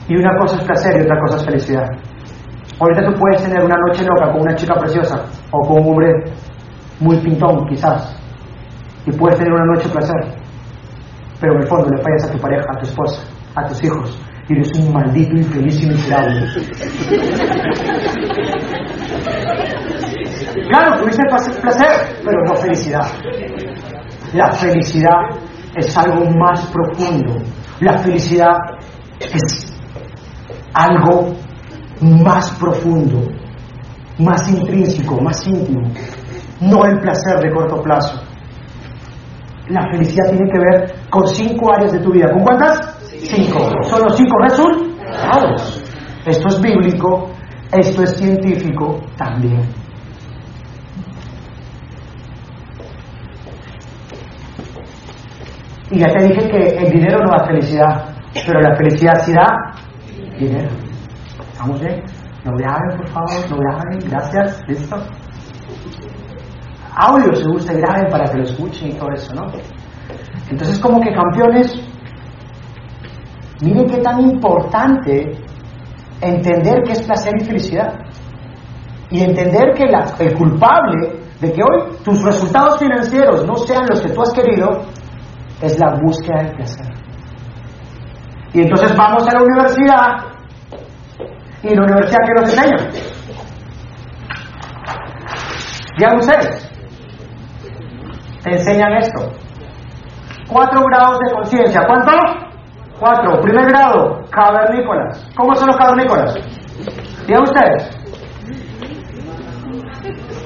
Y 0.08 0.16
una 0.16 0.36
cosa 0.36 0.56
es 0.56 0.64
placer 0.64 0.96
y 0.98 1.02
otra 1.02 1.20
cosa 1.20 1.36
es 1.36 1.44
felicidad. 1.44 1.86
Ahorita 2.80 3.04
tú 3.04 3.20
puedes 3.20 3.42
tener 3.42 3.64
una 3.64 3.76
noche 3.76 4.04
loca 4.04 4.32
con 4.32 4.42
una 4.42 4.54
chica 4.56 4.74
preciosa 4.74 5.24
o 5.52 5.60
con 5.60 5.80
un 5.80 5.90
hombre 5.90 6.12
muy 6.98 7.18
pintón, 7.18 7.66
quizás, 7.68 8.20
y 9.06 9.12
puedes 9.12 9.38
tener 9.38 9.52
una 9.52 9.66
noche 9.66 9.88
de 9.88 9.94
placer, 9.94 10.16
pero 11.40 11.54
en 11.54 11.62
el 11.62 11.68
fondo 11.68 11.90
le 11.90 12.02
fallas 12.02 12.24
a 12.24 12.32
tu 12.32 12.38
pareja, 12.38 12.66
a 12.70 12.78
tu 12.78 12.86
esposa, 12.86 13.22
a 13.54 13.66
tus 13.66 13.84
hijos, 13.84 14.18
y 14.48 14.52
eres 14.54 14.70
un 14.78 14.92
maldito 14.92 15.36
infeliz 15.36 15.82
y 15.82 15.86
miserable. 15.86 16.46
Claro, 20.70 21.00
tuviste 21.00 21.22
placer, 21.60 22.16
pero 22.24 22.44
no 22.46 22.56
felicidad. 22.56 23.06
La 24.32 24.52
felicidad 24.52 25.30
es 25.76 25.96
algo 25.96 26.24
más 26.30 26.66
profundo. 26.66 27.36
La 27.80 27.98
felicidad 27.98 28.56
es 29.20 29.72
algo 30.74 31.34
más 32.00 32.50
profundo, 32.58 33.28
más 34.18 34.48
intrínseco, 34.48 35.20
más 35.20 35.46
íntimo. 35.46 35.88
No 36.60 36.84
el 36.84 36.98
placer 37.00 37.40
de 37.40 37.50
corto 37.52 37.82
plazo. 37.82 38.23
La 39.68 39.88
felicidad 39.90 40.30
tiene 40.30 40.50
que 40.50 40.58
ver 40.58 40.94
con 41.08 41.26
cinco 41.28 41.72
áreas 41.72 41.92
de 41.92 42.00
tu 42.00 42.12
vida. 42.12 42.30
¿Con 42.30 42.42
cuántas? 42.42 42.98
Cinco. 43.08 43.60
Son 43.84 44.02
los 44.02 44.16
cinco 44.16 44.36
resultados. 44.40 45.82
Esto 46.26 46.48
es 46.48 46.60
bíblico, 46.60 47.30
esto 47.72 48.02
es 48.02 48.16
científico 48.16 49.00
también. 49.16 49.62
Y 55.90 55.98
ya 55.98 56.06
te 56.08 56.24
dije 56.24 56.48
que 56.50 56.66
el 56.78 56.92
dinero 56.92 57.18
no 57.22 57.30
da 57.30 57.46
felicidad, 57.46 58.16
pero 58.46 58.60
la 58.60 58.74
felicidad 58.76 59.14
sí 59.24 59.32
da 59.32 59.74
dinero. 60.38 60.70
¿Estamos 61.52 61.80
bien? 61.80 62.02
No 62.44 62.52
graben, 62.56 62.96
por 62.96 63.08
favor, 63.08 63.50
no 63.50 63.56
graben, 63.56 63.98
gracias, 64.10 64.62
listo. 64.66 64.96
Audio 66.96 67.34
se 67.34 67.48
gusta 67.48 67.72
graben 67.72 68.10
para 68.10 68.24
que 68.30 68.38
lo 68.38 68.44
escuchen 68.44 68.90
y 68.90 68.92
todo 68.94 69.10
eso, 69.12 69.34
¿no? 69.34 69.46
Entonces, 70.48 70.78
como 70.78 71.00
que 71.00 71.12
campeones, 71.12 71.74
miren 73.60 73.86
qué 73.86 73.98
tan 73.98 74.20
importante 74.20 75.32
entender 76.20 76.82
qué 76.84 76.92
es 76.92 77.02
placer 77.02 77.32
y 77.40 77.44
felicidad. 77.44 77.94
Y 79.10 79.22
entender 79.22 79.74
que 79.74 79.84
el 80.24 80.34
culpable 80.34 81.24
de 81.40 81.52
que 81.52 81.60
hoy 81.62 81.96
tus 82.04 82.22
resultados 82.22 82.78
financieros 82.78 83.46
no 83.46 83.56
sean 83.56 83.86
los 83.88 84.00
que 84.00 84.10
tú 84.10 84.22
has 84.22 84.32
querido 84.32 84.82
es 85.60 85.78
la 85.78 85.98
búsqueda 86.02 86.42
del 86.42 86.56
placer. 86.56 86.86
Y 88.52 88.60
entonces 88.60 88.96
vamos 88.96 89.26
a 89.26 89.32
la 89.32 89.42
universidad 89.42 90.34
y 91.62 91.74
la 91.74 91.82
universidad 91.82 92.18
que 92.26 92.40
nos 92.40 92.50
enseñan. 92.50 93.14
Ya 95.98 96.14
ustedes, 96.16 96.63
te 98.44 98.50
enseñan 98.50 98.92
esto. 98.92 99.32
Cuatro 100.48 100.82
grados 100.84 101.18
de 101.18 101.34
conciencia. 101.34 101.80
¿Cuánto? 101.86 102.12
Cuatro. 103.00 103.40
Primer 103.40 103.66
grado, 103.70 104.20
cavernícolas. 104.30 105.26
¿Cómo 105.34 105.54
son 105.54 105.68
los 105.68 105.76
cavernícolas? 105.78 106.34
Ya 107.26 107.40
ustedes. 107.40 107.90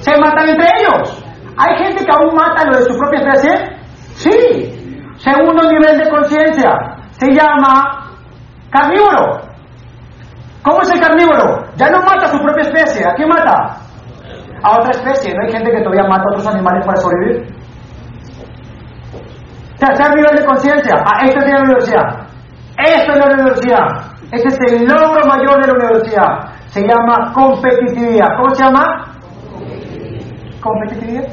Se 0.01 0.17
matan 0.17 0.49
entre 0.49 0.69
ellos. 0.79 1.25
¿Hay 1.57 1.77
gente 1.79 2.05
que 2.05 2.11
aún 2.13 2.37
mata 2.37 2.65
lo 2.71 2.79
de 2.79 2.85
su 2.85 2.97
propia 2.97 3.19
especie? 3.19 3.77
Sí. 4.15 5.03
Segundo 5.17 5.69
nivel 5.69 5.99
de 5.99 6.09
conciencia. 6.09 6.71
Se 7.11 7.33
llama 7.33 8.13
carnívoro. 8.71 9.41
¿Cómo 10.63 10.83
es 10.83 10.91
el 10.93 11.01
carnívoro? 11.01 11.65
Ya 11.75 11.91
no 11.91 11.99
mata 12.03 12.27
a 12.27 12.29
su 12.29 12.39
propia 12.39 12.63
especie. 12.63 13.05
¿A 13.05 13.15
quién 13.15 13.29
mata? 13.29 13.77
A 14.63 14.79
otra 14.79 14.91
especie. 14.91 15.35
¿No 15.35 15.43
hay 15.45 15.53
gente 15.53 15.73
que 15.73 15.83
todavía 15.83 16.09
mata 16.09 16.23
a 16.23 16.33
otros 16.33 16.47
animales 16.47 16.87
para 16.87 17.01
sobrevivir? 17.01 17.58
Tercer 19.79 20.15
nivel 20.15 20.37
de 20.37 20.45
conciencia. 20.45 20.97
Ah, 21.07 21.25
esto 21.25 21.39
es 21.39 21.53
la 21.53 21.61
universidad. 21.61 22.29
Esto 22.79 23.13
es 23.13 23.19
la 23.19 23.27
universidad. 23.27 23.87
Este 24.33 24.49
es 24.49 24.73
el 24.73 24.87
logro 24.87 25.25
mayor 25.27 25.61
de 25.63 25.69
la 25.69 25.75
universidad. 25.75 26.51
Se 26.67 26.83
llama 26.83 27.33
competitividad. 27.33 28.27
¿Cómo 28.37 28.55
se 28.55 28.65
llama? 28.65 29.15
Competitividad. 30.61 31.29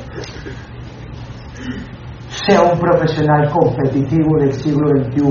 Sea 2.28 2.62
un 2.62 2.80
profesional 2.80 3.50
competitivo 3.50 4.38
del 4.40 4.54
siglo 4.54 4.90
XXI. 4.90 5.24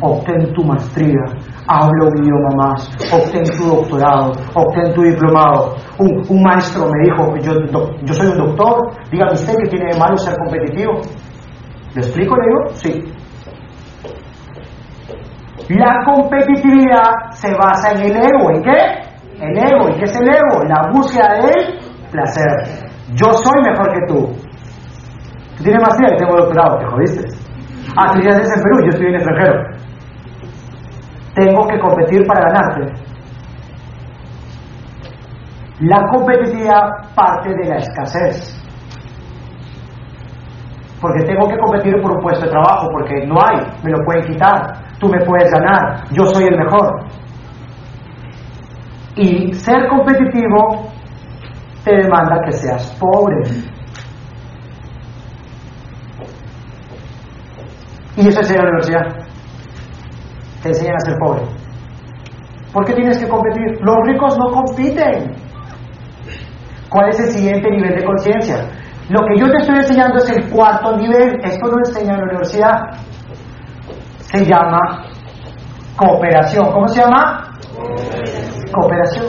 Obtén 0.00 0.52
tu 0.54 0.64
maestría. 0.64 1.20
Habla 1.68 2.06
un 2.06 2.24
idioma 2.24 2.48
más. 2.56 2.88
Obtén 3.12 3.44
tu 3.58 3.64
doctorado. 3.64 4.32
Obtén 4.54 4.94
tu 4.94 5.02
diplomado. 5.02 5.76
Un, 5.98 6.22
un 6.30 6.42
maestro 6.42 6.88
me 6.88 7.04
dijo, 7.04 7.36
yo, 7.42 7.86
yo 8.04 8.14
soy 8.14 8.28
un 8.28 8.38
doctor. 8.38 8.90
Dígame 9.10 9.32
usted 9.32 9.54
que 9.62 9.68
tiene 9.68 9.92
de 9.92 9.98
malo 9.98 10.16
ser 10.16 10.34
competitivo. 10.38 11.00
¿Le 11.94 12.00
explico, 12.00 12.36
le 12.36 12.46
digo? 12.46 12.74
Sí. 12.74 13.14
La 15.68 16.04
competitividad 16.04 17.30
se 17.30 17.54
basa 17.54 17.92
en 17.92 18.02
el 18.02 18.16
ego. 18.16 18.50
¿En 18.50 18.62
qué? 18.62 18.78
El 19.40 19.58
ego. 19.58 19.88
¿Y 19.88 19.94
qué 19.98 20.04
es 20.04 20.16
el 20.16 20.28
ego? 20.28 20.64
La 20.64 20.90
búsqueda 20.92 21.34
del 21.34 21.78
placer. 22.10 22.90
Yo 23.14 23.32
soy 23.32 23.62
mejor 23.62 23.92
que 23.92 24.06
tú. 24.08 24.26
Tú 25.56 25.62
tienes 25.62 25.82
maestría 25.82 26.14
y 26.14 26.16
tengo 26.16 26.36
doctorado, 26.36 26.78
te 26.78 26.86
jodiste. 26.86 27.28
Ah, 27.96 28.12
tú 28.12 28.20
ya 28.20 28.30
estás 28.30 28.56
en 28.56 28.62
Perú, 28.62 28.80
yo 28.82 28.90
estoy 28.90 29.06
en 29.06 29.14
extranjero. 29.14 29.62
Tengo 31.36 31.66
que 31.68 31.78
competir 31.78 32.26
para 32.26 32.40
ganarte. 32.40 33.04
La 35.80 36.06
competitividad 36.08 37.14
parte 37.14 37.50
de 37.50 37.68
la 37.68 37.76
escasez 37.76 38.63
porque 41.04 41.22
tengo 41.24 41.46
que 41.46 41.58
competir 41.58 42.00
por 42.00 42.12
un 42.12 42.22
puesto 42.22 42.46
de 42.46 42.50
trabajo, 42.50 42.88
porque 42.90 43.26
no 43.26 43.36
hay, 43.44 43.60
me 43.82 43.90
lo 43.90 44.02
pueden 44.06 44.24
quitar, 44.24 44.72
tú 44.98 45.06
me 45.06 45.22
puedes 45.26 45.52
ganar, 45.52 46.02
yo 46.12 46.24
soy 46.24 46.44
el 46.44 46.56
mejor. 46.56 47.04
Y 49.14 49.52
ser 49.52 49.86
competitivo 49.88 50.88
te 51.84 51.94
demanda 51.94 52.40
que 52.46 52.52
seas 52.52 52.90
pobre. 52.98 53.36
Y 58.16 58.26
eso 58.26 58.40
es 58.40 58.50
en 58.50 58.56
la 58.56 58.62
universidad. 58.62 59.26
Te 60.62 60.68
enseñan 60.70 60.96
a 60.96 61.00
ser 61.00 61.18
pobre. 61.18 61.42
¿Por 62.72 62.86
qué 62.86 62.94
tienes 62.94 63.18
que 63.18 63.28
competir? 63.28 63.78
Los 63.82 63.96
ricos 64.06 64.38
no 64.38 64.54
compiten. 64.54 65.34
¿Cuál 66.88 67.10
es 67.10 67.20
el 67.20 67.30
siguiente 67.30 67.70
nivel 67.70 67.94
de 67.94 68.04
conciencia? 68.06 68.83
Lo 69.08 69.20
que 69.26 69.38
yo 69.38 69.50
te 69.50 69.58
estoy 69.58 69.76
enseñando 69.76 70.16
es 70.16 70.30
el 70.30 70.50
cuarto 70.50 70.96
nivel. 70.96 71.38
Esto 71.44 71.66
lo 71.66 71.78
enseña 71.78 72.14
en 72.14 72.18
la 72.20 72.24
universidad. 72.24 72.80
Se 74.18 74.44
llama 74.46 75.04
cooperación. 75.96 76.72
¿Cómo 76.72 76.88
se 76.88 77.02
llama? 77.02 77.52
Cooperación. 78.72 79.26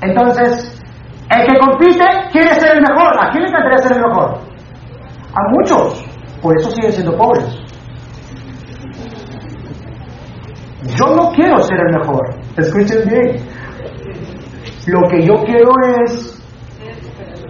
Entonces, 0.00 0.82
el 1.30 1.46
que 1.46 1.58
compite 1.58 2.04
quiere 2.30 2.54
ser 2.60 2.76
el 2.76 2.82
mejor. 2.82 3.18
¿A 3.18 3.30
quién 3.30 3.42
le 3.42 3.48
encantaría 3.48 3.78
ser 3.78 3.96
el 3.96 4.02
mejor? 4.04 4.38
A 5.34 5.48
muchos. 5.50 6.04
Por 6.40 6.56
eso 6.56 6.70
siguen 6.70 6.92
siendo 6.92 7.16
pobres. 7.16 7.64
Yo 10.96 11.16
no 11.16 11.32
quiero 11.32 11.58
ser 11.60 11.78
el 11.80 11.98
mejor. 11.98 12.36
Escuchen 12.56 13.08
bien. 13.08 13.53
Lo 14.86 15.08
que 15.08 15.22
yo 15.22 15.34
quiero 15.44 15.70
es 16.04 16.42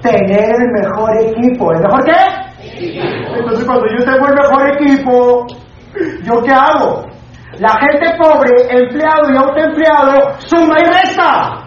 tener 0.03 0.55
el 0.55 0.71
mejor 0.71 1.17
equipo. 1.21 1.73
¿El 1.73 1.81
mejor 1.81 2.05
qué? 2.05 3.37
Entonces 3.37 3.65
cuando 3.67 3.87
yo 3.87 4.05
tengo 4.05 4.29
el 4.29 4.35
mejor 4.35 4.69
equipo, 4.75 5.47
¿yo 6.23 6.43
qué 6.43 6.53
hago? 6.53 7.07
La 7.59 7.79
gente 7.81 8.17
pobre, 8.19 8.51
empleado 8.69 9.33
y 9.33 9.37
autoempleado, 9.37 10.39
suma 10.39 10.77
y 10.81 10.85
resta. 10.85 11.64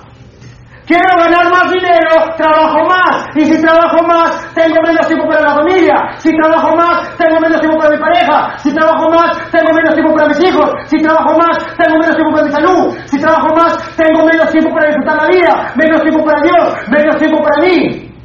Quiero 0.87 1.03
ganar 1.19 1.51
más 1.51 1.69
dinero, 1.69 2.31
trabajo 2.37 2.79
más. 2.87 3.27
Y 3.35 3.43
si 3.43 3.61
trabajo 3.61 4.07
más, 4.07 4.53
tengo 4.55 4.79
menos 4.87 5.05
tiempo 5.05 5.27
para 5.27 5.41
la 5.41 5.55
familia. 5.55 5.95
Si 6.17 6.31
trabajo 6.31 6.77
más, 6.77 7.13
tengo 7.17 7.41
menos 7.41 7.59
tiempo 7.59 7.77
para 7.77 7.91
mi 7.91 7.99
pareja. 7.99 8.57
Si 8.59 8.73
trabajo 8.73 9.09
más, 9.11 9.51
tengo 9.51 9.73
menos 9.75 9.93
tiempo 9.93 10.15
para 10.15 10.29
mis 10.29 10.39
hijos. 10.47 10.71
Si 10.85 10.97
trabajo 10.99 11.37
más, 11.37 11.57
tengo 11.75 11.99
menos 11.99 12.15
tiempo 12.15 12.31
para 12.31 12.45
mi 12.47 12.51
salud. 12.53 12.97
Si 13.03 13.19
trabajo 13.19 13.53
más, 13.53 13.95
tengo 13.97 14.25
menos 14.25 14.49
tiempo 14.49 14.73
para 14.73 14.87
disfrutar 14.87 15.15
la 15.17 15.27
vida. 15.27 15.73
Menos 15.75 16.01
tiempo 16.03 16.23
para 16.23 16.41
Dios. 16.41 16.75
Menos 16.87 17.15
tiempo 17.17 17.43
para 17.43 17.67
mí. 17.67 18.15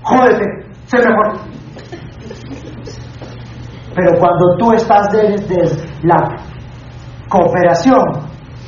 Jódete, 0.00 0.44
sé 0.86 0.98
mejor. 0.98 1.38
Pero 3.94 4.18
cuando 4.18 4.56
tú 4.58 4.72
estás 4.72 5.06
desde 5.12 5.86
la 6.02 6.24
Cooperación, 7.28 8.00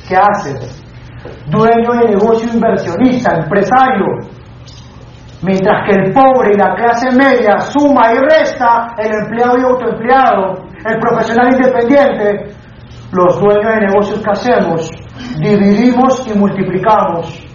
¿qué 0.07 0.15
haces? 0.17 0.88
Dueño 1.47 1.91
de 1.99 2.15
negocio, 2.15 2.49
inversionista, 2.53 3.35
empresario. 3.35 4.05
Mientras 5.41 5.87
que 5.87 6.01
el 6.01 6.13
pobre 6.13 6.51
y 6.53 6.57
la 6.57 6.75
clase 6.75 7.11
media 7.11 7.59
suma 7.59 8.13
y 8.13 8.17
resta, 8.17 8.95
el 8.97 9.11
empleado 9.23 9.57
y 9.57 9.63
autoempleado, 9.63 10.65
el 10.85 10.99
profesional 10.99 11.53
independiente, 11.53 12.53
los 13.11 13.39
dueños 13.39 13.73
de 13.73 13.87
negocios 13.87 14.21
que 14.21 14.31
hacemos, 14.31 14.91
dividimos 15.39 16.27
y 16.27 16.37
multiplicamos 16.37 17.49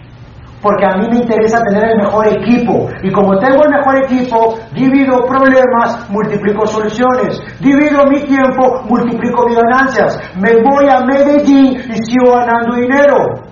porque 0.64 0.86
a 0.86 0.96
mí 0.96 1.06
me 1.10 1.18
interesa 1.18 1.60
tener 1.60 1.90
el 1.90 1.98
mejor 1.98 2.26
equipo. 2.26 2.88
Y 3.02 3.12
como 3.12 3.38
tengo 3.38 3.62
el 3.64 3.70
mejor 3.70 4.02
equipo, 4.02 4.54
divido 4.72 5.26
problemas, 5.26 6.08
multiplico 6.08 6.66
soluciones. 6.66 7.38
Divido 7.60 8.06
mi 8.06 8.22
tiempo, 8.22 8.80
multiplico 8.88 9.46
mis 9.46 9.56
ganancias. 9.56 10.18
Me 10.40 10.54
voy 10.62 10.88
a 10.88 11.04
Medellín 11.04 11.76
y 11.76 11.96
sigo 12.06 12.32
ganando 12.32 12.76
dinero. 12.76 13.43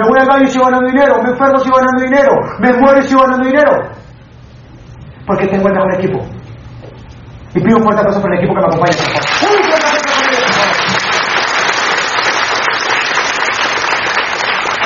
Me 0.00 0.08
voy 0.08 0.18
a 0.18 0.26
Cali 0.26 0.44
y 0.44 0.48
sigo 0.48 0.64
ganando 0.64 0.88
dinero. 0.88 1.22
Me 1.22 1.28
enfermo 1.28 1.58
y 1.58 1.60
sigo 1.60 1.76
ganando 1.76 2.02
dinero. 2.02 2.32
Me 2.58 2.72
muero 2.72 3.00
y 3.00 3.02
sigo 3.02 3.20
ganando 3.20 3.44
dinero. 3.44 3.70
Porque 5.26 5.46
tengo 5.46 5.68
el 5.68 5.74
mejor 5.74 5.94
equipo. 5.96 6.20
Y 7.54 7.60
pido 7.60 7.76
un 7.76 7.82
fuerte 7.82 8.00
aplauso 8.00 8.22
por 8.22 8.32
el 8.32 8.38
equipo 8.38 8.54
que 8.54 8.60
me 8.60 8.66
acompaña. 8.66 8.96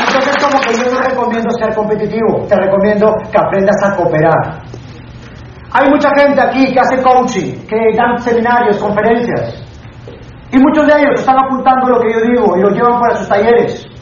Entonces, 0.01 0.35
como 0.43 0.61
que 0.61 0.75
yo 0.75 0.93
no 0.93 1.01
recomiendo 1.01 1.51
ser 1.61 1.75
competitivo, 1.77 2.47
te 2.49 2.57
recomiendo 2.57 3.15
que 3.31 3.39
aprendas 3.39 3.85
a 3.85 3.95
cooperar. 3.95 4.63
Hay 5.75 5.91
mucha 5.91 6.09
gente 6.19 6.41
aquí 6.41 6.73
que 6.73 6.81
hace 6.81 7.01
coaching, 7.01 7.67
que 7.69 7.77
dan 7.97 8.19
seminarios, 8.19 8.79
conferencias, 8.79 9.63
y 10.51 10.59
muchos 10.59 10.87
de 10.89 11.01
ellos 11.01 11.21
están 11.21 11.37
apuntando 11.39 11.91
lo 11.91 12.01
que 12.01 12.13
yo 12.13 12.21
digo 12.21 12.57
y 12.57 12.63
lo 12.63 12.71
llevan 12.71 13.01
para 13.01 13.15
sus 13.15 13.29
talleres. 13.29 13.94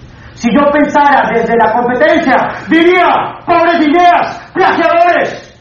Si 0.43 0.49
yo 0.51 0.69
pensara 0.73 1.31
desde 1.33 1.55
la 1.55 1.73
competencia, 1.73 2.35
diría, 2.69 3.07
pobres 3.47 3.79
ideas, 3.79 4.51
plagiadores. 4.53 5.55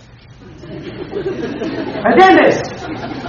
¿Me 2.04 2.10
entiendes? 2.10 2.64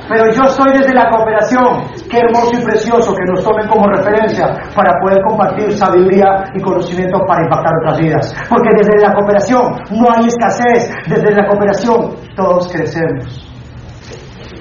Pero 0.09 0.33
yo 0.33 0.45
estoy 0.45 0.73
desde 0.73 0.95
la 0.95 1.11
cooperación. 1.11 1.85
Qué 2.11 2.21
hermoso 2.21 2.59
y 2.59 2.65
precioso 2.65 3.15
que 3.15 3.31
nos 3.31 3.45
tomen 3.45 3.69
como 3.69 3.87
referencia 3.89 4.47
para 4.75 4.99
poder 5.03 5.23
compartir 5.29 5.73
sabiduría 5.73 6.43
y 6.55 6.63
conocimiento 6.63 7.19
para 7.27 7.45
impactar 7.45 7.73
otras 7.83 7.99
vidas. 8.01 8.35
Porque 8.49 8.71
desde 8.75 9.07
la 9.07 9.13
cooperación 9.13 9.77
no 9.91 10.09
hay 10.11 10.29
escasez. 10.29 10.91
Desde 11.07 11.35
la 11.35 11.47
cooperación 11.49 12.17
todos 12.35 12.73
crecemos. 12.73 13.53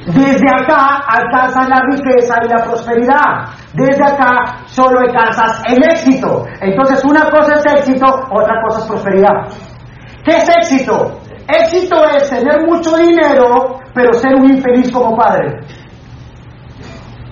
Desde 0.08 0.50
acá 0.50 1.00
alcanzas 1.08 1.70
la 1.70 1.82
riqueza 1.90 2.36
y 2.44 2.50
la 2.50 2.64
prosperidad. 2.66 3.48
Desde 3.76 4.04
acá 4.04 4.61
solo 4.72 5.00
alcanzas 5.00 5.62
el 5.68 5.84
éxito. 5.84 6.46
Entonces 6.62 7.04
una 7.04 7.30
cosa 7.30 7.56
es 7.56 7.66
éxito, 7.80 8.08
otra 8.32 8.56
cosa 8.66 8.80
es 8.80 8.86
prosperidad. 8.86 9.48
¿Qué 10.24 10.38
es 10.38 10.50
éxito? 10.50 11.20
Éxito 11.48 12.06
es 12.16 12.30
tener 12.30 12.66
mucho 12.66 12.96
dinero, 12.96 13.80
pero 13.94 14.14
ser 14.14 14.36
un 14.36 14.52
infeliz 14.52 14.92
como 14.92 15.16
padre. 15.16 15.60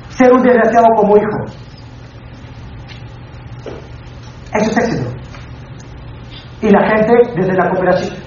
Ser 0.10 0.34
un 0.34 0.42
desgraciado 0.42 0.88
como 0.98 1.18
hijo. 1.18 1.46
Eso 4.54 4.72
es 4.72 4.78
éxito. 4.78 5.10
Y 6.62 6.70
la 6.70 6.86
gente 6.90 7.14
desde 7.38 7.54
la 7.54 7.72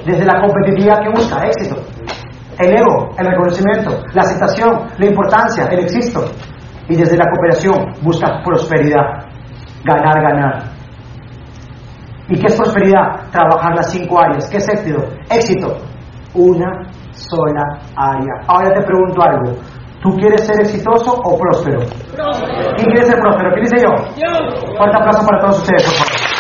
desde 0.06 0.24
la 0.24 0.40
competitividad 0.40 1.02
que 1.02 1.10
busca 1.10 1.44
éxito. 1.46 1.76
El 2.58 2.78
ego, 2.78 3.10
el 3.18 3.26
reconocimiento, 3.26 4.02
la 4.14 4.22
aceptación, 4.22 4.88
la 4.96 5.06
importancia, 5.06 5.66
el 5.66 5.80
existo. 5.80 6.24
Y 6.88 6.96
desde 6.96 7.16
la 7.16 7.26
cooperación 7.30 7.92
busca 8.02 8.42
prosperidad. 8.44 9.26
Ganar, 9.84 10.22
ganar. 10.22 10.62
¿Y 12.28 12.38
qué 12.38 12.46
es 12.46 12.56
prosperidad? 12.56 13.30
Trabajar 13.30 13.74
las 13.76 13.90
cinco 13.90 14.20
áreas. 14.20 14.48
¿Qué 14.48 14.56
es 14.58 14.68
éxito? 14.68 15.04
Éxito. 15.30 15.76
Una 16.34 16.82
sola 17.12 17.62
área. 17.96 18.32
Ahora 18.46 18.72
te 18.72 18.82
pregunto 18.82 19.22
algo. 19.22 19.58
¿Tú 20.02 20.10
quieres 20.16 20.44
ser 20.44 20.60
exitoso 20.60 21.12
o 21.12 21.38
próspero? 21.38 21.78
Próspero. 22.12 22.74
¿Quién 22.76 22.86
quiere 22.90 23.04
ser 23.04 23.20
próspero? 23.20 23.50
¿Quién 23.52 23.64
dice 23.64 23.76
yo? 23.84 23.94
Yo. 24.16 24.76
Fuerte 24.76 24.96
aplauso 24.96 25.26
para 25.26 25.40
todos 25.42 25.58
ustedes, 25.58 25.84
por 25.84 25.94
favor. 25.94 26.32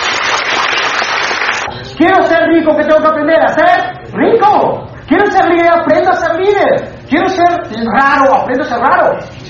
Quiero 1.96 2.22
ser 2.24 2.48
rico, 2.48 2.74
¿qué 2.76 2.82
tengo 2.82 3.00
que 3.00 3.08
aprender 3.08 3.40
a 3.40 3.48
ser? 3.48 4.14
Rico. 4.14 4.86
Quiero 5.06 5.30
ser 5.30 5.44
líder, 5.50 5.70
aprendo 5.78 6.10
a 6.10 6.14
ser 6.14 6.34
líder. 6.40 6.91
Quiero 7.12 7.28
ser 7.28 7.44
raro, 7.92 8.34
aprendo 8.36 8.64
a 8.64 8.68
ser 8.68 8.78
raro. 8.78 9.20
¿Se 9.20 9.44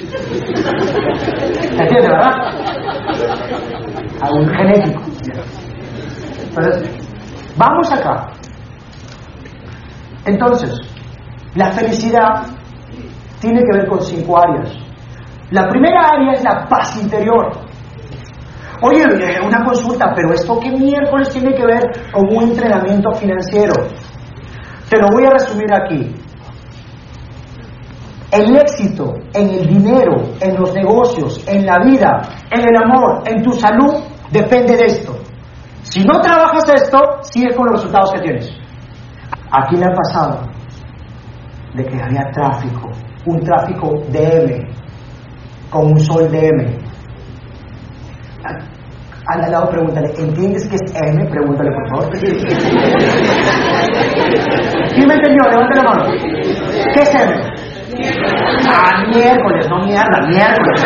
entiende, 1.81 2.09
verdad? 2.09 2.33
A 4.20 4.31
un 4.33 4.48
genético. 4.48 5.01
Entonces, 6.42 6.90
vamos 7.57 7.92
acá. 7.92 8.33
Entonces, 10.25 10.77
la 11.55 11.70
felicidad 11.70 12.46
tiene 13.40 13.61
que 13.61 13.79
ver 13.79 13.87
con 13.87 14.01
cinco 14.01 14.42
áreas. 14.42 14.77
La 15.53 15.68
primera 15.68 16.01
área 16.14 16.33
es 16.33 16.42
la 16.42 16.66
paz 16.66 17.01
interior. 17.01 17.53
Oye, 18.81 19.05
una 19.46 19.64
consulta, 19.64 20.12
pero 20.16 20.33
esto 20.33 20.59
qué 20.59 20.72
miércoles 20.72 21.29
tiene 21.29 21.55
que 21.55 21.64
ver 21.64 22.11
con 22.11 22.27
un 22.27 22.42
entrenamiento 22.42 23.12
financiero. 23.12 23.75
Te 24.90 24.98
lo 24.98 25.07
voy 25.12 25.27
a 25.27 25.31
resumir 25.31 25.72
aquí. 25.72 26.22
El 28.33 28.57
éxito 28.57 29.14
en 29.35 29.51
el 29.51 29.68
dinero, 29.68 30.16
en 30.40 30.57
los 30.59 30.73
negocios, 30.75 31.45
en 31.47 31.66
la 31.66 31.79
vida, 31.85 32.23
en 32.51 32.61
el 32.61 32.83
amor, 32.83 33.23
en 33.27 33.42
tu 33.42 33.53
salud, 33.53 34.03
depende 34.31 34.75
de 34.75 34.87
esto. 34.87 35.14
Si 35.83 36.03
no 36.03 36.18
trabajas 36.21 36.64
esto, 36.75 36.99
sigues 37.21 37.55
con 37.55 37.66
los 37.66 37.75
resultados 37.75 38.11
que 38.14 38.21
tienes. 38.21 38.51
Aquí 39.51 39.77
me 39.77 39.85
ha 39.85 39.95
pasado 39.95 40.49
de 41.75 41.85
que 41.85 42.03
había 42.03 42.31
tráfico, 42.33 42.88
un 43.27 43.40
tráfico 43.40 44.01
de 44.09 44.45
M, 44.45 44.66
con 45.68 45.92
un 45.92 46.01
sol 46.01 46.31
de 46.31 46.49
M. 46.49 46.79
Al 48.45 49.45
al 49.45 49.51
lado 49.51 49.68
pregúntale, 49.71 50.09
¿entiendes 50.18 50.66
qué 50.68 50.77
es 50.77 50.95
M? 50.95 51.25
Pregúntale, 51.27 51.71
por 51.71 51.88
favor. 51.90 52.11
¿Quién 54.95 55.07
me 55.07 55.14
entendió? 55.14 55.42
Levante 55.51 55.75
la 55.77 55.83
mano. 55.83 56.05
¿Qué 56.95 57.01
es 57.01 57.14
M? 57.14 57.41
Ah, 58.68 59.05
miércoles, 59.09 59.68
no 59.68 59.78
mierda, 59.85 60.26
miércoles. 60.28 60.85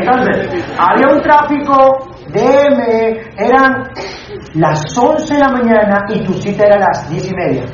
Entonces, 0.00 0.66
había 0.78 1.14
un 1.14 1.20
tráfico 1.22 2.14
de 2.32 2.42
M, 2.42 3.20
eran 3.36 3.90
las 4.54 4.82
11 4.96 5.34
de 5.34 5.40
la 5.40 5.48
mañana 5.48 6.04
y 6.08 6.24
tu 6.24 6.32
cita 6.34 6.64
era 6.66 6.78
las 6.78 7.08
10 7.10 7.30
y 7.30 7.34
media. 7.34 7.64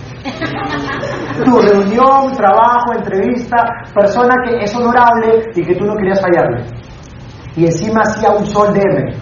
Tu 1.45 1.59
reunión, 1.59 2.33
trabajo, 2.37 2.93
entrevista, 2.95 3.57
persona 3.95 4.35
que 4.47 4.63
es 4.65 4.75
honorable 4.77 5.51
y 5.55 5.63
que 5.63 5.75
tú 5.75 5.85
no 5.85 5.97
querías 5.97 6.21
fallarle. 6.21 6.65
Y 7.57 7.65
encima 7.65 8.03
hacía 8.03 8.31
un 8.31 8.47
sol 8.47 8.73
de 8.75 8.81
M. 8.81 9.15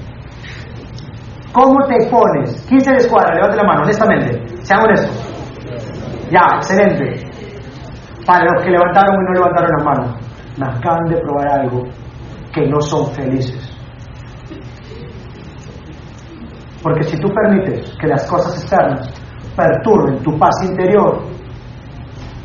¿Cómo 1.52 1.86
te 1.86 2.06
pones? 2.10 2.64
¿Quién 2.68 2.80
se 2.80 2.92
descuadra? 2.92 3.34
Levante 3.34 3.56
la 3.56 3.64
mano, 3.64 3.82
honestamente. 3.82 4.64
Sean 4.64 4.80
honestos. 4.80 5.34
Ya, 6.30 6.56
excelente. 6.56 7.17
Para 8.28 8.44
los 8.44 8.62
que 8.62 8.70
levantaron 8.70 9.22
y 9.22 9.24
no 9.24 9.32
levantaron 9.32 9.70
la 9.78 9.84
mano, 9.84 10.16
me 10.58 10.66
acaban 10.66 11.06
de 11.06 11.16
probar 11.16 11.60
algo 11.60 11.84
que 12.52 12.68
no 12.68 12.78
son 12.78 13.10
felices. 13.14 13.74
Porque 16.82 17.04
si 17.04 17.16
tú 17.16 17.28
permites 17.30 17.96
que 17.98 18.06
las 18.06 18.30
cosas 18.30 18.60
externas 18.60 19.08
perturben 19.56 20.22
tu 20.22 20.38
paz 20.38 20.62
interior, 20.62 21.22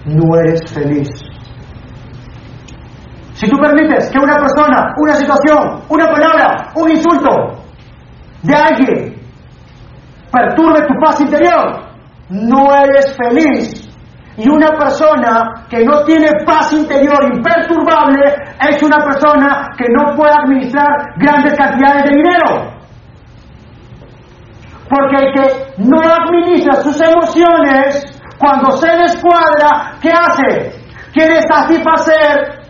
no 0.05 0.39
eres 0.39 0.61
feliz. 0.71 1.09
Si 3.33 3.45
tú 3.49 3.57
permites 3.57 4.09
que 4.09 4.19
una 4.19 4.37
persona, 4.37 4.93
una 4.95 5.15
situación, 5.15 5.81
una 5.89 6.05
palabra, 6.05 6.71
un 6.75 6.91
insulto 6.91 7.29
de 8.41 8.55
alguien 8.55 9.15
perturbe 10.31 10.87
tu 10.87 10.93
paz 11.03 11.19
interior, 11.19 11.81
no 12.29 12.73
eres 12.73 13.17
feliz. 13.17 13.72
Y 14.35 14.49
una 14.49 14.69
persona 14.79 15.65
que 15.69 15.85
no 15.85 16.03
tiene 16.05 16.27
paz 16.45 16.73
interior 16.73 17.23
imperturbable 17.35 18.33
es 18.67 18.81
una 18.81 19.03
persona 19.03 19.69
que 19.77 19.85
no 19.89 20.15
puede 20.15 20.31
administrar 20.31 21.13
grandes 21.17 21.53
cantidades 21.53 22.05
de 22.05 22.15
dinero. 22.15 22.73
Porque 24.89 25.25
el 25.25 25.33
que 25.33 25.83
no 25.83 25.99
administra 26.01 26.81
sus 26.81 26.99
emociones, 26.99 28.05
cuando 28.39 28.71
se 28.77 28.89
descuadra, 28.89 29.93
¿qué 30.01 30.11
hace? 30.11 30.81
Quiere 31.13 31.41
satisfacer 31.47 32.63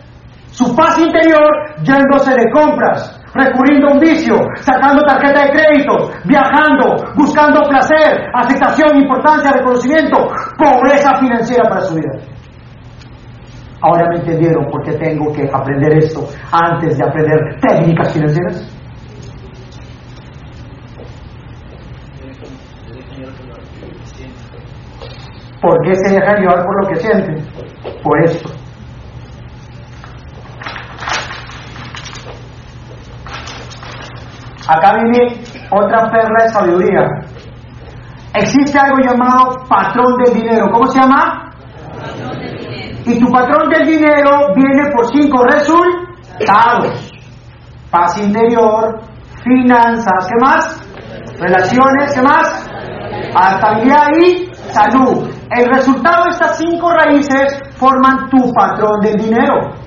su 0.50 0.76
paz 0.76 0.98
interior 0.98 1.48
yéndose 1.82 2.30
de 2.32 2.50
compras, 2.52 3.13
recurriendo 3.34 3.88
a 3.88 3.92
un 3.92 4.00
vicio, 4.00 4.34
sacando 4.60 5.02
tarjeta 5.02 5.44
de 5.44 5.50
crédito, 5.50 6.10
viajando, 6.24 7.12
buscando 7.16 7.60
placer, 7.68 8.30
aceptación, 8.32 8.98
importancia, 8.98 9.52
reconocimiento, 9.52 10.16
pobreza 10.56 11.16
financiera 11.16 11.68
para 11.68 11.80
su 11.82 11.96
vida. 11.96 12.12
Ahora 13.82 14.08
me 14.10 14.16
entendieron 14.16 14.64
por 14.70 14.82
qué 14.82 14.92
tengo 14.92 15.32
que 15.32 15.50
aprender 15.52 15.98
esto 15.98 16.26
antes 16.50 16.96
de 16.96 17.04
aprender 17.04 17.38
técnicas 17.60 18.12
financieras. 18.12 18.70
¿Por 25.60 25.80
qué 25.82 25.94
se 25.94 26.14
dejan 26.14 26.40
llevar 26.40 26.64
por 26.64 26.82
lo 26.82 26.88
que 26.88 26.96
sienten? 26.96 27.46
Por 28.02 28.24
esto. 28.24 28.63
Acá 34.68 34.94
viene 34.94 35.42
otra 35.70 36.10
perla 36.10 36.44
de 36.44 36.48
sabiduría. 36.48 37.00
Existe 38.34 38.78
algo 38.78 38.98
llamado 38.98 39.64
patrón 39.68 40.16
del 40.24 40.34
dinero. 40.34 40.68
¿Cómo 40.72 40.86
se 40.86 40.98
llama? 40.98 41.52
Y 43.04 43.18
tu 43.18 43.30
patrón 43.30 43.68
del 43.68 43.86
dinero 43.86 44.54
viene 44.56 44.90
por 44.90 45.06
cinco 45.08 45.44
resultados. 45.44 47.12
Paz 47.90 48.18
interior, 48.18 49.00
finanzas, 49.44 50.28
¿qué 50.28 50.36
más? 50.40 50.82
Relaciones, 51.38 52.14
¿qué 52.14 52.22
más? 52.22 52.70
Estabilidad 53.28 54.06
y 54.20 54.54
salud. 54.72 55.30
El 55.50 55.68
resultado 55.68 56.24
de 56.24 56.30
estas 56.30 56.58
cinco 56.58 56.90
raíces 56.92 57.60
forman 57.76 58.28
tu 58.30 58.52
patrón 58.52 59.00
del 59.02 59.16
dinero. 59.16 59.83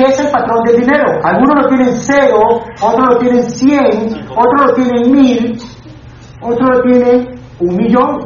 ¿Qué 0.00 0.06
es 0.06 0.18
el 0.18 0.30
patrón 0.30 0.62
del 0.64 0.80
dinero? 0.80 1.20
Algunos 1.22 1.62
lo 1.62 1.68
tienen 1.68 1.92
cero, 1.92 2.40
otros 2.80 3.06
lo 3.06 3.18
tienen 3.18 3.42
cien, 3.42 4.26
otros 4.30 4.68
lo 4.68 4.72
tienen 4.72 5.12
mil, 5.12 5.62
otros 6.40 6.70
lo 6.70 6.82
tienen 6.84 7.40
un 7.58 7.76
millón. 7.76 8.18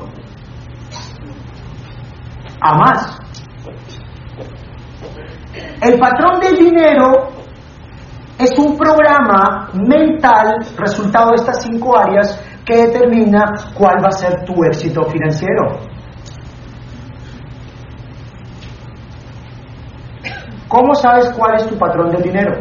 A 2.60 2.74
más. 2.76 3.18
El 5.82 5.98
patrón 5.98 6.38
del 6.42 6.58
dinero 6.58 7.26
es 8.38 8.56
un 8.56 8.76
programa 8.78 9.68
mental 9.74 10.64
resultado 10.78 11.30
de 11.30 11.37
estas 11.38 11.60
cinco 11.60 11.98
áreas 11.98 12.40
que 12.64 12.87
determina 12.87 13.52
cuál 13.74 13.96
va 13.96 14.10
a 14.10 14.12
ser 14.12 14.44
tu 14.44 14.62
éxito 14.62 15.02
financiero. 15.10 15.80
¿Cómo 20.74 20.92
sabes 20.96 21.30
cuál 21.38 21.54
es 21.54 21.68
tu 21.68 21.78
patrón 21.78 22.10
de 22.10 22.20
dinero? 22.20 22.58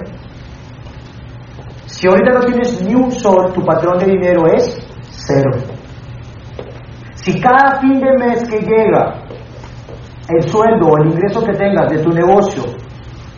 Si 1.88 2.08
ahorita 2.08 2.32
no 2.32 2.42
tienes 2.42 2.80
ni 2.84 2.94
un 2.94 3.10
sol, 3.10 3.52
tu 3.56 3.66
patrón 3.66 3.98
de 3.98 4.06
dinero 4.06 4.46
es 4.54 4.78
cero. 5.10 5.50
Si 7.16 7.42
cada 7.42 7.80
fin 7.82 8.00
de 8.00 8.12
mes 8.20 8.48
que 8.48 8.60
llega 8.60 9.16
el 10.30 10.44
sueldo 10.48 10.90
o 10.90 10.98
el 11.00 11.10
ingreso 11.10 11.44
que 11.44 11.54
tengas 11.54 11.90
de 11.90 12.04
tu 12.04 12.12
negocio, 12.12 12.62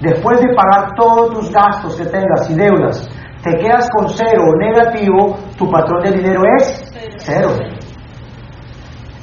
después 0.01 0.41
de 0.41 0.53
pagar 0.53 0.93
todos 0.97 1.33
tus 1.33 1.51
gastos 1.53 1.95
que 1.95 2.07
tengas 2.07 2.49
y 2.49 2.55
deudas, 2.55 3.07
te 3.43 3.57
quedas 3.57 3.89
con 3.91 4.09
cero 4.09 4.43
o 4.43 4.57
negativo, 4.57 5.37
tu 5.57 5.71
patrón 5.71 6.03
de 6.03 6.11
dinero 6.17 6.41
es 6.59 6.83
cero. 7.19 7.51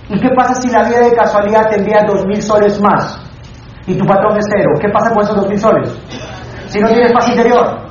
¿Y 0.09 0.19
qué 0.19 0.31
pasa 0.35 0.55
si 0.55 0.71
la 0.71 0.85
vida 0.85 1.01
de 1.01 1.13
casualidad 1.13 1.69
te 1.69 1.79
envía 1.79 2.07
dos 2.09 2.25
mil 2.25 2.41
soles 2.41 2.81
más 2.81 3.32
y 3.87 3.97
tu 3.97 4.05
patrón 4.07 4.37
es 4.37 4.47
cero? 4.55 4.71
¿Qué 4.81 4.89
pasa 4.89 5.13
con 5.13 5.23
esos 5.23 5.37
dos 5.37 5.49
mil 5.49 5.59
soles? 5.59 5.91
Si 6.67 6.81
no 6.81 6.89
tienes 6.89 7.13
paz 7.13 7.29
interior. 7.29 7.83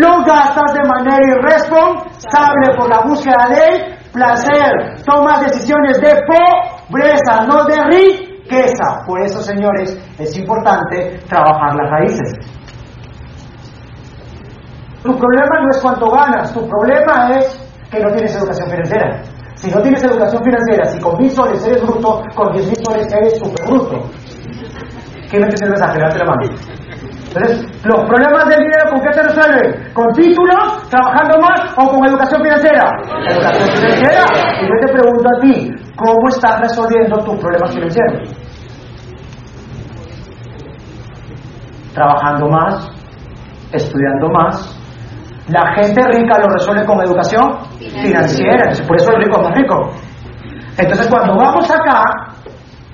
Lo 0.00 0.24
gastas 0.24 0.74
de 0.74 0.88
manera 0.88 1.20
irresponsable 1.22 2.76
por 2.76 2.88
la 2.88 3.00
búsqueda 3.00 3.48
de 3.48 3.96
placer. 4.12 5.02
Tomas 5.04 5.40
decisiones 5.40 6.00
de 6.00 6.22
pobreza, 6.26 7.44
no 7.46 7.64
de 7.64 7.84
riqueza. 7.84 9.04
Por 9.06 9.20
eso, 9.22 9.40
señores, 9.40 9.98
es 10.18 10.36
importante 10.38 11.20
trabajar 11.28 11.74
las 11.74 11.90
raíces. 11.90 12.32
Tu 15.02 15.14
problema 15.18 15.60
no 15.60 15.70
es 15.70 15.80
cuánto 15.82 16.10
ganas, 16.10 16.52
tu 16.54 16.66
problema 16.66 17.36
es 17.36 17.60
que 17.90 18.00
no 18.00 18.10
tienes 18.12 18.34
educación 18.34 18.70
financiera. 18.70 19.22
Si 19.64 19.70
no 19.70 19.80
tienes 19.80 20.04
educación 20.04 20.44
financiera, 20.44 20.84
si 20.84 21.00
con 21.00 21.16
mil 21.16 21.30
soles 21.30 21.66
eres 21.66 21.80
bruto, 21.80 22.22
con 22.36 22.52
diez 22.52 22.66
mil 22.66 22.84
soles 22.84 23.10
eres 23.10 23.38
super 23.38 23.66
bruto. 23.66 23.96
¿Quién 25.30 25.40
me 25.40 25.48
entiende 25.48 25.64
el 25.64 25.70
mensaje? 25.70 25.96
Levante 25.96 26.18
la 26.18 26.24
mano. 26.26 26.42
Entonces, 27.28 27.84
los 27.86 28.04
problemas 28.04 28.44
del 28.50 28.58
dinero, 28.58 28.90
¿con 28.90 29.00
qué 29.00 29.12
se 29.14 29.22
resuelven? 29.22 29.92
¿Con 29.94 30.12
títulos, 30.12 30.88
trabajando 30.90 31.38
más 31.40 31.72
o 31.78 31.88
con 31.88 32.04
educación 32.04 32.42
financiera? 32.42 32.92
Educación 33.26 33.68
financiera. 33.70 34.24
Y 34.60 34.66
yo 34.68 34.86
te 34.86 34.92
pregunto 34.92 35.28
a 35.34 35.40
ti, 35.40 35.72
¿cómo 35.96 36.28
estás 36.28 36.60
resolviendo 36.60 37.16
tus 37.24 37.36
problemas 37.40 37.72
financieros? 37.72 38.36
Trabajando 41.94 42.48
más, 42.50 42.90
estudiando 43.72 44.28
más, 44.28 44.78
la 45.48 45.74
gente 45.74 46.00
rica 46.08 46.38
lo 46.38 46.48
resuelve 46.48 46.86
con 46.86 47.00
educación 47.02 47.58
financiera, 47.78 48.70
por 48.86 48.96
eso 48.96 49.10
el 49.12 49.22
rico 49.24 49.36
es 49.36 49.42
más 49.42 49.54
rico. 49.56 49.90
Entonces 50.78 51.06
cuando 51.08 51.36
vamos 51.36 51.70
acá 51.70 52.02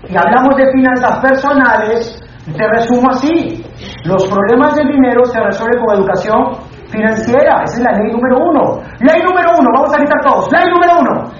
y 0.08 0.16
hablamos 0.16 0.56
de 0.56 0.70
finanzas 0.72 1.18
personales, 1.20 2.22
te 2.56 2.68
resumo 2.68 3.10
así, 3.10 3.64
los 4.04 4.26
problemas 4.26 4.74
del 4.74 4.88
dinero 4.88 5.24
se 5.24 5.40
resuelven 5.40 5.84
con 5.84 5.96
educación 5.96 6.70
financiera, 6.90 7.62
esa 7.64 7.76
es 7.76 7.80
la 7.80 7.92
ley 7.92 8.10
número 8.10 8.36
uno. 8.38 8.82
Ley 9.00 9.22
número 9.22 9.50
uno, 9.58 9.68
vamos 9.74 9.94
a 9.94 9.98
gritar 9.98 10.20
todos, 10.22 10.50
ley 10.50 10.64
número 10.68 10.98
uno. 10.98 11.30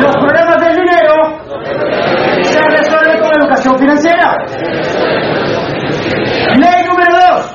Los 0.00 0.16
problemas 0.16 0.56
del 0.64 0.76
dinero 0.76 1.14
se 2.42 2.60
resuelven 2.60 3.20
con 3.20 3.30
educación 3.42 3.78
financiera. 3.78 4.36
Ley 6.56 6.86
número 6.86 7.12
dos, 7.12 7.54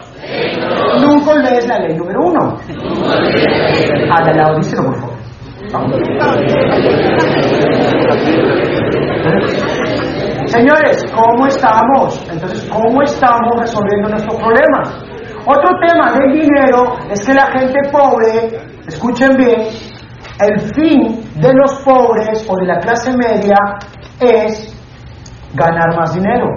Lees 1.50 1.68
la 1.68 1.80
ley 1.80 1.98
número 1.98 2.20
uno. 2.26 2.58
Al 4.12 4.38
lado, 4.38 4.58
díselo 4.58 4.84
por 4.84 5.00
favor. 5.00 5.20
Señores, 10.46 11.06
¿cómo 11.14 11.48
estamos? 11.48 12.28
Entonces, 12.32 12.70
¿cómo 12.72 13.02
estamos 13.04 13.60
resolviendo 13.60 14.10
nuestros 14.10 14.36
problemas? 14.36 15.06
Otro 15.46 15.70
tema 15.88 16.12
del 16.14 16.40
dinero 16.40 16.98
es 17.10 17.26
que 17.26 17.34
la 17.34 17.48
gente 17.48 17.80
pobre, 17.92 18.60
escuchen 18.88 19.36
bien, 19.38 19.62
el 20.42 20.60
fin 20.74 21.22
de 21.36 21.54
los 21.54 21.80
pobres 21.82 22.46
o 22.50 22.56
de 22.58 22.66
la 22.66 22.80
clase 22.80 23.12
media 23.18 23.56
es 24.20 24.76
ganar 25.54 25.96
más 25.98 26.14
dinero. 26.14 26.48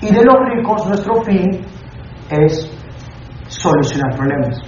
Y 0.00 0.14
de 0.14 0.24
los 0.24 0.36
ricos, 0.54 0.86
nuestro 0.86 1.22
fin 1.22 1.64
es 2.30 2.77
solucionar 3.58 4.16
problemas. 4.16 4.58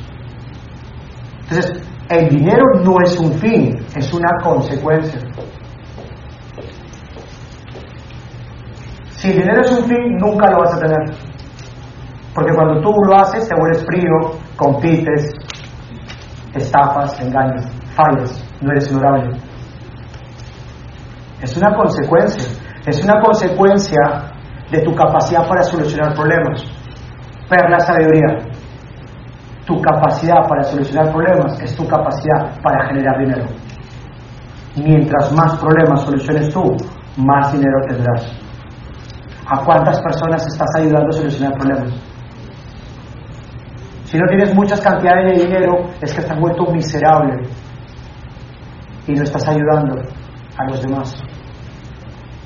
Entonces, 1.42 1.83
el 2.09 2.29
dinero 2.29 2.64
no 2.85 2.96
es 3.05 3.18
un 3.18 3.33
fin, 3.35 3.79
es 3.96 4.12
una 4.12 4.29
consecuencia. 4.42 5.20
Si 9.12 9.29
el 9.31 9.38
dinero 9.38 9.61
es 9.61 9.70
un 9.70 9.85
fin, 9.85 10.16
nunca 10.18 10.50
lo 10.50 10.59
vas 10.59 10.74
a 10.74 10.81
tener. 10.81 11.16
Porque 12.35 12.55
cuando 12.55 12.81
tú 12.81 12.92
lo 13.07 13.16
haces, 13.16 13.48
te 13.48 13.55
vuelves 13.55 13.85
frío, 13.85 14.38
compites, 14.57 15.31
estafas, 16.55 17.20
engañas, 17.20 17.66
fallas, 17.94 18.44
no 18.61 18.70
eres 18.70 18.90
honorable. 18.90 19.37
Es 21.42 21.57
una 21.57 21.74
consecuencia, 21.74 22.48
es 22.87 23.05
una 23.05 23.20
consecuencia 23.20 24.00
de 24.70 24.81
tu 24.83 24.94
capacidad 24.94 25.46
para 25.48 25.62
solucionar 25.62 26.14
problemas. 26.14 26.62
Ver 27.50 27.70
la 27.70 27.81
sabiduría. 27.81 28.50
Tu 29.71 29.81
capacidad 29.83 30.49
para 30.49 30.65
solucionar 30.65 31.13
problemas 31.13 31.61
es 31.61 31.77
tu 31.77 31.87
capacidad 31.87 32.61
para 32.61 32.89
generar 32.89 33.17
dinero. 33.21 33.45
Mientras 34.75 35.33
más 35.33 35.61
problemas 35.61 36.03
soluciones 36.03 36.53
tú, 36.53 36.77
más 37.17 37.53
dinero 37.53 37.79
tendrás. 37.89 38.33
¿A 39.47 39.65
cuántas 39.65 40.01
personas 40.01 40.45
estás 40.45 40.69
ayudando 40.75 41.11
a 41.11 41.13
solucionar 41.13 41.57
problemas? 41.57 41.93
Si 44.07 44.19
no 44.19 44.27
tienes 44.27 44.53
muchas 44.57 44.81
cantidades 44.81 45.39
de 45.39 45.47
dinero, 45.47 45.87
es 46.01 46.13
que 46.13 46.21
estás 46.21 46.41
vuelto 46.41 46.65
miserable 46.73 47.49
y 49.07 49.13
no 49.13 49.23
estás 49.23 49.47
ayudando 49.47 50.03
a 50.59 50.65
los 50.65 50.83
demás. 50.83 51.15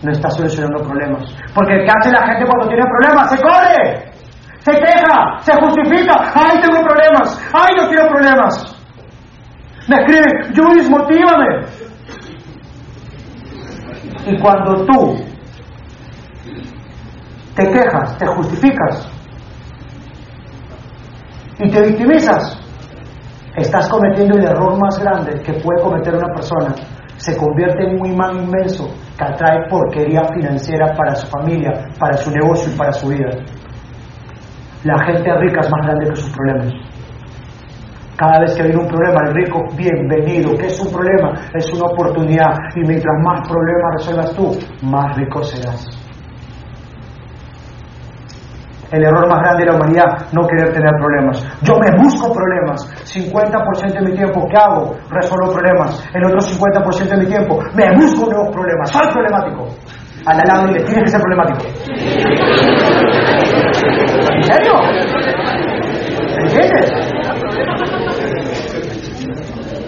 No 0.03 0.13
estás 0.13 0.37
solucionando 0.37 0.87
problemas. 0.87 1.25
Porque 1.55 1.73
¿qué 1.73 1.89
hace 1.89 2.13
la 2.13 2.27
gente 2.27 2.45
cuando 2.45 2.69
tiene 2.69 2.85
problemas? 2.85 3.31
¡Se 3.31 3.41
corre! 3.41 4.14
Se 4.65 4.73
queja, 4.73 5.39
se 5.41 5.53
justifica, 5.61 6.33
ay, 6.35 6.59
tengo 6.63 6.81
problemas, 6.83 7.39
ay, 7.53 7.77
no 7.77 7.89
quiero 7.89 8.09
problemas. 8.09 8.77
Me 9.87 9.97
escribe, 9.97 10.55
Luis, 10.55 10.89
motívame. 10.89 11.67
Y 14.27 14.39
cuando 14.41 14.87
tú 14.87 15.17
te 17.55 17.71
quejas, 17.71 18.17
te 18.17 18.27
justificas 18.27 19.11
y 21.59 21.71
te 21.71 21.83
victimizas, 21.83 22.59
estás 23.57 23.89
cometiendo 23.91 24.39
el 24.39 24.45
error 24.45 24.79
más 24.81 24.99
grande 24.99 25.43
que 25.43 25.53
puede 25.53 25.83
cometer 25.83 26.15
una 26.15 26.35
persona 26.35 26.75
se 27.17 27.37
convierte 27.37 27.85
en 27.85 28.01
un 28.01 28.07
imán 28.07 28.37
inmenso 28.37 28.89
que 29.17 29.25
atrae 29.25 29.69
porquería 29.69 30.25
financiera 30.35 30.95
para 30.95 31.15
su 31.15 31.27
familia, 31.29 31.89
para 31.99 32.17
su 32.17 32.31
negocio 32.31 32.73
y 32.73 32.77
para 32.77 32.93
su 32.93 33.09
vida. 33.09 33.31
La 34.85 35.03
gente 35.07 35.33
rica 35.41 35.61
es 35.61 35.71
más 35.71 35.87
grande 35.87 36.11
que 36.11 36.17
sus 36.17 36.31
problemas. 36.31 36.75
Cada 38.19 38.41
vez 38.41 38.55
que 38.55 38.65
viene 38.65 38.83
un 38.83 38.87
problema, 38.87 39.23
el 39.27 39.35
rico, 39.35 39.65
bienvenido. 39.75 40.55
¿Qué 40.59 40.67
es 40.67 40.79
un 40.79 40.93
problema? 40.93 41.33
Es 41.55 41.73
una 41.73 41.87
oportunidad. 41.87 42.53
Y 42.77 42.87
mientras 42.87 43.15
más 43.25 43.49
problemas 43.49 43.95
resuelvas 43.97 44.37
tú, 44.37 44.59
más 44.83 45.17
rico 45.17 45.43
serás. 45.43 45.87
El 48.93 49.05
error 49.05 49.27
más 49.27 49.41
grande 49.41 49.65
de 49.65 49.71
la 49.71 49.77
humanidad, 49.77 50.29
no 50.33 50.47
querer 50.47 50.71
tener 50.75 50.93
problemas. 51.01 51.43
Yo 51.63 51.75
me 51.81 51.91
busco 52.03 52.31
problemas. 52.31 52.87
50% 53.07 53.95
de 53.95 54.03
mi 54.03 54.13
tiempo, 54.15 54.47
¿qué 54.51 54.57
hago? 54.59 54.97
Resuelvo 55.09 55.55
problemas. 55.55 56.07
El 56.13 56.27
otro 56.27 56.41
50% 56.41 57.09
de 57.09 57.17
mi 57.17 57.27
tiempo, 57.27 57.59
me 57.75 57.91
busco 57.97 58.31
nuevos 58.31 58.55
problemas. 58.55 58.91
Soy 58.91 59.07
problemático. 59.11 59.67
Al 60.27 60.39
lado 60.47 60.67
tienes 60.67 61.05
que 61.05 61.09
ser 61.09 61.21
problemático. 61.23 61.65
¿En 64.55 64.61
serio? 64.61 64.75
¿Entiendes? 66.39 67.05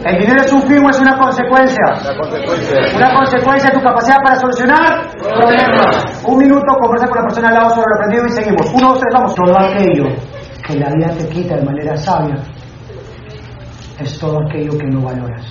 El 0.04 0.18
dinero 0.18 0.40
es 0.40 0.52
un 0.52 0.62
fin 0.62 0.84
o 0.84 0.90
es 0.90 1.00
una 1.00 1.18
consecuencia. 1.18 1.84
Una 2.96 3.14
consecuencia 3.14 3.70
de 3.70 3.78
tu 3.78 3.84
capacidad 3.84 4.18
para 4.24 4.36
solucionar 4.36 5.10
problemas. 5.18 6.24
Un 6.24 6.38
minuto, 6.38 6.66
conversa 6.80 7.06
con 7.08 7.16
la 7.18 7.22
persona 7.24 7.48
al 7.48 7.54
lado 7.54 7.70
sobre 7.70 7.86
lo 7.88 7.96
aprendido 7.96 8.26
y 8.26 8.30
seguimos. 8.30 8.72
Uno, 8.72 8.88
dos, 8.88 9.00
tres, 9.00 9.12
vamos. 9.12 9.34
Todo 9.34 9.58
aquello 9.58 10.04
que 10.66 10.74
la 10.78 10.90
vida 10.90 11.08
te 11.16 11.28
quita 11.28 11.56
de 11.56 11.64
manera 11.64 11.96
sabia 11.96 12.36
es 13.98 14.18
todo 14.18 14.38
aquello 14.46 14.78
que 14.78 14.86
no 14.86 15.00
valoras. 15.02 15.44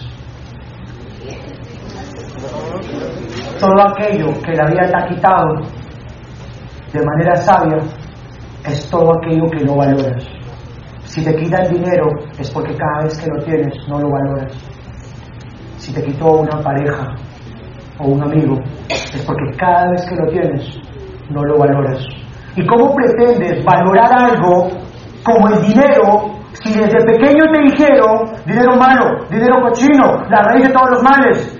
Todo 3.59 3.87
aquello 3.89 4.41
que 4.41 4.53
la 4.53 4.65
vida 4.67 4.87
te 4.87 4.97
ha 4.97 5.07
quitado 5.07 5.85
de 6.93 7.03
manera 7.03 7.35
sabia 7.35 7.77
es 8.67 8.89
todo 8.89 9.13
aquello 9.17 9.49
que 9.49 9.63
no 9.63 9.75
valoras. 9.75 10.23
Si 11.05 11.23
te 11.23 11.35
quita 11.35 11.63
el 11.63 11.73
dinero 11.73 12.09
es 12.37 12.49
porque 12.49 12.75
cada 12.75 13.03
vez 13.03 13.19
que 13.19 13.29
lo 13.29 13.43
tienes 13.43 13.73
no 13.87 13.99
lo 13.99 14.09
valoras. 14.09 14.51
Si 15.77 15.93
te 15.93 16.03
quitó 16.03 16.41
una 16.41 16.61
pareja 16.61 17.15
o 17.99 18.07
un 18.07 18.23
amigo 18.23 18.57
es 18.89 19.23
porque 19.25 19.57
cada 19.57 19.91
vez 19.91 20.05
que 20.05 20.15
lo 20.15 20.27
tienes 20.29 20.79
no 21.29 21.43
lo 21.43 21.57
valoras. 21.57 22.05
¿Y 22.55 22.65
cómo 22.65 22.95
pretendes 22.95 23.63
valorar 23.63 24.11
algo 24.13 24.69
como 25.23 25.49
el 25.49 25.61
dinero 25.61 26.35
si 26.53 26.73
desde 26.73 27.05
pequeño 27.05 27.43
te 27.53 27.61
dijeron 27.63 28.31
dinero 28.45 28.75
malo, 28.75 29.25
dinero 29.29 29.61
cochino, 29.61 30.23
la 30.29 30.41
raíz 30.43 30.67
de 30.67 30.73
todos 30.73 30.89
los 30.91 31.03
males? 31.03 31.54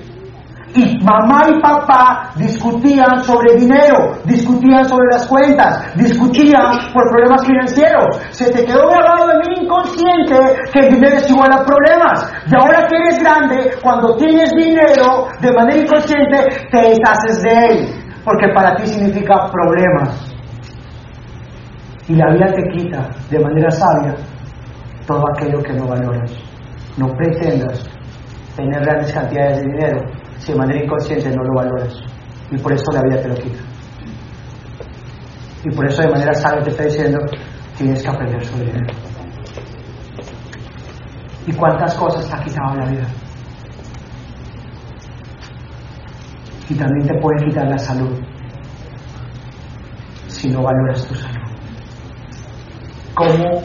Y 0.77 0.97
mamá 1.05 1.45
y 1.47 1.61
papá 1.61 2.31
discutían 2.35 3.23
sobre 3.23 3.55
dinero, 3.55 4.11
discutían 4.25 4.83
sobre 4.83 5.05
las 5.13 5.25
cuentas, 5.25 5.95
discutían 5.95 6.91
por 6.93 7.09
problemas 7.11 7.45
financieros. 7.45 8.17
Se 8.31 8.51
te 8.51 8.65
quedó 8.65 8.89
grabado 8.89 9.31
en 9.31 9.51
el 9.51 9.63
inconsciente 9.63 10.35
que 10.73 10.79
el 10.79 10.95
dinero 10.95 11.15
es 11.15 11.29
igual 11.29 11.49
a 11.53 11.63
problemas. 11.63 12.29
Y 12.51 12.55
ahora 12.55 12.85
que 12.87 12.95
eres 12.97 13.23
grande, 13.23 13.71
cuando 13.81 14.17
tienes 14.17 14.51
dinero, 14.51 15.29
de 15.39 15.53
manera 15.53 15.81
inconsciente, 15.81 16.45
te 16.69 16.77
deshaces 16.77 17.41
de 17.41 17.65
él. 17.67 17.89
Porque 18.25 18.49
para 18.53 18.75
ti 18.75 18.85
significa 18.87 19.49
problemas. 19.49 20.35
Y 22.09 22.15
la 22.15 22.33
vida 22.33 22.47
te 22.47 22.63
quita 22.73 23.09
de 23.29 23.39
manera 23.39 23.71
sabia 23.71 24.13
todo 25.07 25.23
aquello 25.33 25.63
que 25.63 25.71
no 25.71 25.87
valoras. 25.87 26.33
No 26.97 27.07
pretendas 27.15 27.87
tener 28.57 28.81
grandes 28.81 29.13
cantidades 29.13 29.57
de 29.57 29.63
dinero 29.63 30.24
si 30.39 30.51
de 30.51 30.57
manera 30.57 30.83
inconsciente 30.83 31.29
no 31.29 31.43
lo 31.43 31.55
valoras. 31.55 31.93
Y 32.51 32.57
por 32.57 32.73
eso 32.73 32.91
la 32.91 33.01
vida 33.01 33.21
te 33.21 33.27
lo 33.29 33.35
quita. 33.35 33.63
Y 35.63 35.75
por 35.75 35.85
eso 35.87 36.01
de 36.01 36.09
manera 36.09 36.33
sabia 36.33 36.61
te 36.61 36.69
está 36.69 36.83
diciendo, 36.83 37.19
tienes 37.77 38.01
que 38.01 38.07
aprender 38.07 38.45
sobre 38.45 38.65
dinero. 38.65 38.93
¿Y 41.47 41.53
cuántas 41.53 41.93
cosas 41.95 42.27
te 42.27 42.35
ha 42.35 42.43
quitado 42.43 42.75
la 42.75 42.85
vida? 42.85 43.07
Y 46.69 46.75
también 46.75 47.07
te 47.07 47.19
puede 47.19 47.45
quitar 47.45 47.67
la 47.67 47.77
salud 47.77 48.19
si 50.27 50.49
no 50.49 50.61
valoras 50.61 51.05
tu 51.07 51.15
salud. 51.15 51.35
¿Cómo? 53.15 53.61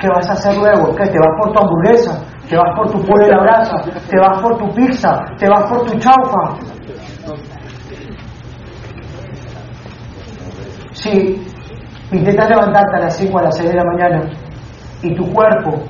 ¿Qué 0.00 0.08
vas 0.08 0.28
a 0.28 0.32
hacer 0.32 0.56
luego? 0.56 0.94
¿Qué? 0.94 1.06
¿Te 1.06 1.18
vas 1.18 1.30
por 1.38 1.52
tu 1.52 1.58
hamburguesa? 1.58 2.25
Te 2.48 2.56
vas 2.56 2.76
por 2.76 2.90
tu 2.90 2.98
pollo 3.04 3.24
de 3.24 3.32
la 3.32 3.40
brasa, 3.40 3.76
te 4.08 4.18
vas 4.18 4.40
por 4.40 4.56
tu 4.58 4.74
pizza, 4.74 5.24
te 5.38 5.48
vas 5.48 5.68
por 5.68 5.84
tu 5.84 5.98
chaufa. 5.98 6.56
Si 10.92 11.44
intentas 12.12 12.48
levantarte 12.48 12.96
a 12.96 13.00
las 13.00 13.16
5 13.16 13.38
a 13.38 13.42
las 13.42 13.56
6 13.56 13.70
de 13.70 13.76
la 13.76 13.84
mañana 13.84 14.30
y 15.02 15.14
tu 15.14 15.30
cuerpo 15.32 15.82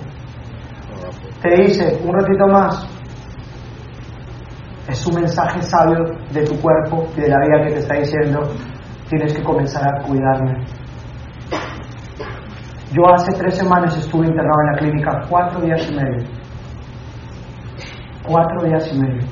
te 1.42 1.62
dice 1.62 2.00
un 2.02 2.14
ratito 2.14 2.46
más, 2.48 2.88
es 4.88 5.06
un 5.06 5.14
mensaje 5.14 5.60
sabio 5.62 6.04
de 6.30 6.42
tu 6.44 6.56
cuerpo 6.60 7.06
y 7.16 7.20
de 7.20 7.28
la 7.28 7.38
vida 7.40 7.66
que 7.66 7.72
te 7.74 7.78
está 7.80 7.94
diciendo, 7.96 8.40
tienes 9.08 9.32
que 9.34 9.42
comenzar 9.42 9.82
a 9.86 10.02
cuidarme. 10.02 10.64
Yo 12.92 13.02
hace 13.12 13.32
tres 13.36 13.56
semanas 13.56 13.96
estuve 13.96 14.26
internado 14.26 14.60
en 14.60 14.72
la 14.72 14.78
clínica 14.78 15.26
cuatro 15.28 15.60
días 15.60 15.86
y 15.90 15.94
medio. 15.94 16.45
Cuatro 18.26 18.64
días 18.64 18.92
y 18.92 18.98
medio. 18.98 19.22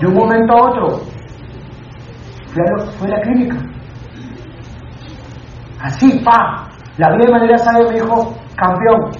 De 0.00 0.06
un 0.08 0.14
momento 0.14 0.52
a 0.52 0.70
otro, 0.70 1.00
fue 2.98 3.08
a 3.08 3.10
la 3.10 3.20
clínica. 3.20 3.56
Así, 5.80 6.20
pa. 6.24 6.68
La 6.98 7.10
vida 7.10 7.26
de 7.26 7.32
manera 7.32 7.58
sabia 7.58 7.86
me 7.88 7.94
dijo, 7.94 8.34
campeón, 8.56 9.10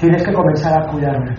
tienes 0.00 0.22
que 0.22 0.32
comenzar 0.32 0.82
a 0.82 0.86
cuidarme. 0.88 1.34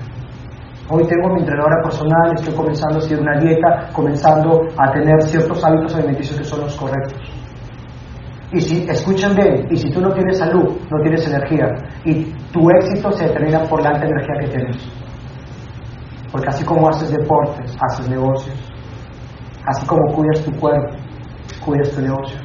Hoy 0.90 1.06
tengo 1.06 1.30
mi 1.34 1.42
entrenadora 1.42 1.84
personal, 1.84 2.34
estoy 2.36 2.54
comenzando 2.54 2.98
a 2.98 3.02
seguir 3.02 3.22
una 3.22 3.40
dieta, 3.40 3.90
comenzando 3.94 4.62
a 4.78 4.92
tener 4.92 5.22
ciertos 5.24 5.64
hábitos 5.64 5.96
alimenticios 5.96 6.40
que 6.40 6.46
son 6.46 6.62
los 6.62 6.76
correctos. 6.76 7.39
Y 8.52 8.62
si, 8.62 8.84
escuchen 8.90 9.36
bien, 9.36 9.68
y 9.70 9.78
si 9.78 9.92
tú 9.92 10.02
no 10.02 10.12
tienes 10.12 10.40
salud, 10.40 10.76
no 10.90 11.02
tienes 11.04 11.28
energía, 11.28 11.68
y 12.04 12.24
tu 12.52 12.68
éxito 12.72 13.12
se 13.12 13.26
determina 13.26 13.64
por 13.66 13.82
la 13.84 13.90
alta 13.90 14.08
energía 14.08 14.36
que 14.42 14.48
tienes. 14.48 14.78
Porque 16.32 16.50
así 16.50 16.66
como 16.66 16.90
haces 16.90 17.12
deportes, 17.12 17.78
haces 17.80 18.10
negocios, 18.10 18.58
así 19.66 19.86
como 19.86 20.14
cuidas 20.14 20.44
tu 20.44 20.52
cuerpo, 20.54 20.96
cuidas 21.64 21.92
tu 21.92 22.02
negocio. 22.02 22.40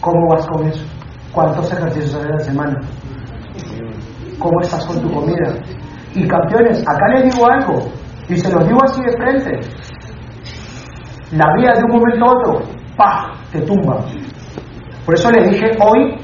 ¿Cómo 0.00 0.28
vas 0.28 0.46
con 0.46 0.66
eso? 0.66 0.84
¿Cuántos 1.32 1.72
ejercicios 1.72 2.14
haces 2.14 2.26
a 2.26 2.32
la 2.32 2.40
semana? 2.40 2.80
¿Cómo 4.40 4.60
estás 4.60 4.84
con 4.86 5.00
tu 5.02 5.12
comida? 5.12 5.54
Y 6.14 6.26
campeones, 6.26 6.82
acá 6.88 7.06
les 7.14 7.32
digo 7.32 7.46
algo, 7.48 7.92
y 8.28 8.36
se 8.36 8.50
los 8.52 8.66
digo 8.66 8.80
así 8.82 9.00
de 9.02 9.16
frente. 9.16 9.60
La 11.30 11.54
vida 11.54 11.74
de 11.74 11.84
un 11.84 12.00
momento 12.00 12.24
a 12.24 12.32
otro, 12.32 12.79
te 13.52 13.60
tumba. 13.62 14.04
Por 15.04 15.14
eso 15.14 15.30
les 15.30 15.50
dije, 15.50 15.66
hoy 15.80 16.16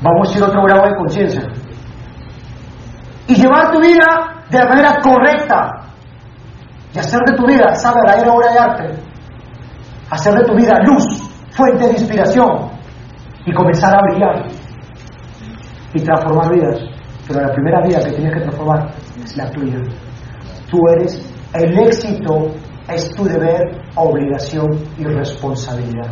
vamos 0.00 0.32
a 0.32 0.36
ir 0.36 0.42
a 0.42 0.46
otro 0.46 0.62
grado 0.64 0.88
de 0.88 0.96
conciencia. 0.96 1.42
Y 3.26 3.34
llevar 3.34 3.70
tu 3.70 3.80
vida 3.80 4.44
de 4.50 4.58
la 4.58 4.68
manera 4.68 4.98
correcta. 5.02 5.70
Y 6.94 6.98
hacer 6.98 7.20
de 7.26 7.36
tu 7.36 7.46
vida 7.46 7.70
esa 7.72 7.92
verdadera 7.92 8.32
obra 8.32 8.52
de 8.52 8.58
arte. 8.58 9.02
Hacer 10.10 10.34
de 10.34 10.44
tu 10.44 10.54
vida 10.54 10.80
luz, 10.84 11.04
fuente 11.50 11.86
de 11.86 11.92
inspiración. 11.92 12.70
Y 13.44 13.52
comenzar 13.52 13.94
a 13.94 14.02
brillar. 14.02 14.46
Y 15.92 16.00
transformar 16.00 16.52
vidas. 16.52 16.78
Pero 17.26 17.40
la 17.40 17.52
primera 17.52 17.82
vida 17.82 18.00
que 18.00 18.12
tienes 18.12 18.34
que 18.34 18.40
transformar 18.40 18.88
es 19.22 19.36
la 19.36 19.50
tuya. 19.50 19.76
Tú 20.70 20.78
eres 20.96 21.30
el 21.54 21.78
éxito, 21.78 22.48
es 22.88 23.10
tu 23.14 23.24
deber, 23.24 23.82
obligación 23.96 24.68
y 24.98 25.04
responsabilidad. 25.04 26.10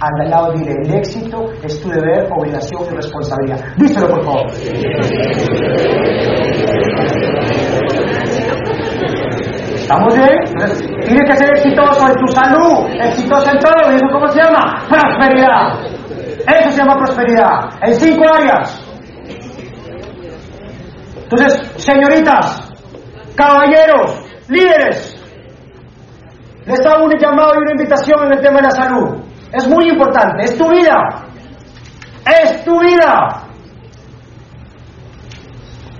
Al 0.00 0.30
lado 0.30 0.52
dile, 0.54 0.74
el 0.82 0.94
éxito 0.94 1.52
es 1.62 1.80
tu 1.82 1.90
deber, 1.90 2.26
obligación 2.34 2.82
y 2.90 2.96
responsabilidad. 2.96 3.60
Díselo, 3.76 4.08
por 4.08 4.24
favor. 4.24 4.46
¿Estamos 9.74 10.14
bien? 10.14 10.38
Tienes 11.02 11.30
que 11.30 11.36
ser 11.36 11.50
exitoso 11.50 12.06
en 12.08 12.14
tu 12.14 12.32
salud, 12.32 12.86
exitoso 13.02 13.50
en 13.50 13.58
todo. 13.58 13.92
¿Y 13.92 13.96
eso 13.96 14.06
cómo 14.12 14.28
se 14.28 14.42
llama? 14.42 14.86
Prosperidad. 14.88 15.84
Eso 16.60 16.70
se 16.70 16.78
llama 16.78 16.96
prosperidad. 16.96 17.58
En 17.82 17.94
cinco 17.94 18.22
áreas. 18.32 18.86
Entonces, 21.24 21.60
señoritas, 21.76 22.72
caballeros, 23.36 24.24
líderes, 24.48 25.09
les 26.66 26.86
hago 26.86 27.04
un 27.04 27.18
llamado 27.18 27.54
y 27.54 27.58
una 27.58 27.72
invitación 27.72 28.26
en 28.26 28.32
el 28.32 28.40
tema 28.40 28.56
de 28.56 28.62
la 28.62 28.70
salud. 28.70 29.18
Es 29.52 29.66
muy 29.68 29.88
importante, 29.88 30.44
es 30.44 30.56
tu 30.56 30.68
vida. 30.70 31.26
Es 32.26 32.64
tu 32.64 32.78
vida. 32.78 33.42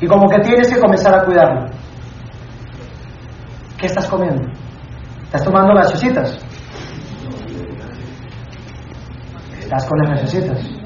Y 0.00 0.06
como 0.06 0.28
que 0.28 0.40
tienes 0.40 0.72
que 0.72 0.80
comenzar 0.80 1.14
a 1.18 1.24
cuidarlo. 1.24 1.66
¿Qué 3.78 3.86
estás 3.86 4.06
comiendo? 4.08 4.42
¿Estás 5.24 5.44
tomando 5.44 5.74
gaseositas? 5.74 6.38
Estás 9.58 9.86
con 9.86 9.98
las 10.00 10.20
gaseositas. 10.20 10.79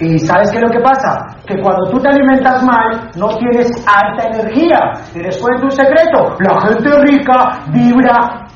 ¿Y 0.00 0.18
sabes 0.20 0.50
qué 0.50 0.58
es 0.58 0.62
lo 0.62 0.70
que 0.70 0.80
pasa? 0.80 1.26
Que 1.44 1.60
cuando 1.60 1.90
tú 1.90 1.98
te 1.98 2.08
alimentas 2.08 2.62
mal, 2.62 3.10
no 3.16 3.28
tienes 3.36 3.70
alta 3.86 4.28
energía. 4.28 4.92
Y 5.14 5.18
les 5.18 5.36
cuento 5.38 5.64
un 5.64 5.70
secreto, 5.72 6.36
la 6.38 6.60
gente 6.68 6.90
rica 7.02 7.60
vibra 7.68 8.46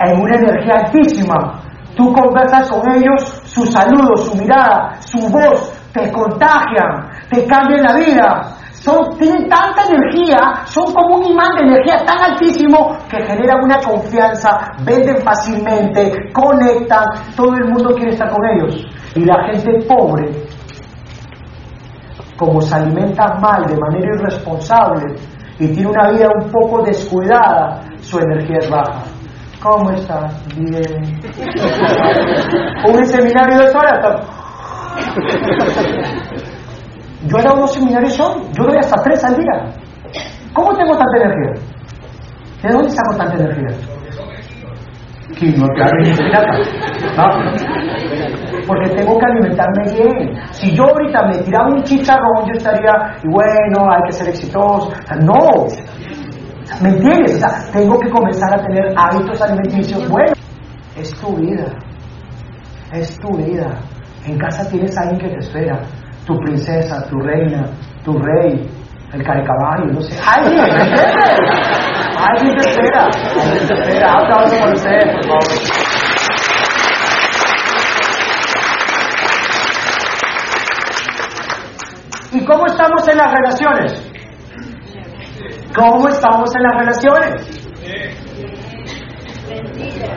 en 0.00 0.20
una 0.20 0.36
energía 0.36 0.74
altísima. 0.84 1.62
Tú 1.96 2.12
conversas 2.12 2.70
con 2.70 2.88
ellos, 2.92 3.40
su 3.44 3.66
saludo, 3.66 4.16
su 4.16 4.36
mirada, 4.36 4.96
su 5.00 5.18
voz, 5.28 5.72
te 5.92 6.10
contagian, 6.12 7.08
te 7.30 7.44
cambian 7.46 7.82
la 7.82 7.94
vida. 7.94 8.54
Son, 8.72 9.18
tienen 9.18 9.48
tanta 9.48 9.82
energía, 9.86 10.38
son 10.66 10.92
como 10.94 11.16
un 11.16 11.24
imán 11.24 11.50
de 11.56 11.62
energía 11.64 11.96
tan 12.06 12.32
altísimo 12.32 12.96
que 13.10 13.20
generan 13.24 13.64
una 13.64 13.78
confianza, 13.80 14.72
venden 14.84 15.16
fácilmente, 15.18 16.32
conectan, 16.32 17.04
todo 17.36 17.54
el 17.54 17.68
mundo 17.68 17.94
quiere 17.96 18.12
estar 18.12 18.30
con 18.30 18.46
ellos. 18.46 18.86
Y 19.16 19.24
la 19.24 19.48
gente 19.48 19.84
pobre, 19.88 20.30
como 22.38 22.60
se 22.60 22.74
alimenta 22.74 23.34
mal, 23.40 23.66
de 23.66 23.76
manera 23.76 24.14
irresponsable, 24.14 25.16
y 25.58 25.68
tiene 25.68 25.90
una 25.90 26.10
vida 26.10 26.28
un 26.40 26.50
poco 26.50 26.82
descuidada, 26.82 27.82
su 28.00 28.18
energía 28.18 28.58
es 28.60 28.70
baja. 28.70 29.02
¿Cómo 29.60 29.90
estás? 29.90 30.40
Bien. 30.56 31.20
Un 32.86 33.04
seminario 33.04 33.58
de 33.58 33.66
dos 33.66 33.74
horas. 33.74 34.26
Yo 37.26 37.38
dado 37.38 37.56
dos 37.56 37.74
seminarios 37.74 38.20
hoy, 38.20 38.40
yo 38.56 38.64
doy 38.64 38.78
hasta 38.78 39.02
tres 39.02 39.24
al 39.24 39.34
día. 39.34 39.74
¿Cómo 40.54 40.72
tengo 40.76 40.96
tanta 40.96 41.16
energía? 41.16 41.60
¿De 42.62 42.72
dónde 42.72 42.90
saco 42.90 43.16
tanta 43.16 43.34
energía? 43.34 43.97
No 45.56 45.66
Porque 48.66 48.90
tengo 48.90 49.18
que 49.18 49.26
alimentarme 49.26 49.84
bien. 49.92 50.38
Si 50.50 50.74
yo 50.74 50.84
ahorita 50.84 51.26
me 51.26 51.38
tiraba 51.38 51.68
un 51.68 51.82
chicharrón, 51.82 52.46
yo 52.46 52.52
estaría, 52.54 53.16
y 53.22 53.28
bueno, 53.28 53.90
hay 53.90 54.02
que 54.06 54.12
ser 54.12 54.28
exitoso. 54.28 54.92
no. 55.22 55.66
¿Me 56.82 56.90
entiendes? 56.90 57.36
O 57.36 57.38
sea, 57.38 57.72
tengo 57.72 57.98
que 57.98 58.10
comenzar 58.10 58.54
a 58.54 58.62
tener 58.62 58.92
hábitos 58.96 59.40
alimenticios 59.40 60.06
buenos. 60.08 60.38
Es 60.96 61.10
tu 61.14 61.34
vida. 61.36 61.66
Es 62.92 63.18
tu 63.18 63.36
vida. 63.36 63.78
En 64.26 64.38
casa 64.38 64.68
tienes 64.68 64.96
a 64.98 65.02
alguien 65.02 65.20
que 65.20 65.28
te 65.28 65.38
espera. 65.38 65.80
Tu 66.26 66.36
princesa, 66.40 67.06
tu 67.08 67.18
reina, 67.20 67.70
tu 68.04 68.12
rey, 68.18 68.68
el 69.12 69.24
caballo, 69.24 69.86
no 69.92 70.00
sé. 70.02 70.14
¡Alguien! 70.26 72.07
Alguien 72.18 72.56
te 72.56 72.68
espera. 72.68 73.04
Alguien 73.04 73.66
te 73.68 73.74
espera. 73.74 74.12
Aplausos 74.12 74.58
por 74.58 74.72
ustedes, 74.72 75.04
por 75.14 75.24
favor. 75.24 75.44
¿Y 82.32 82.44
cómo 82.44 82.66
estamos 82.66 83.08
en 83.08 83.16
las 83.16 83.32
relaciones? 83.32 84.12
¿Cómo 85.74 86.08
estamos 86.08 86.54
en 86.56 86.62
las 86.62 86.72
relaciones? 86.76 87.68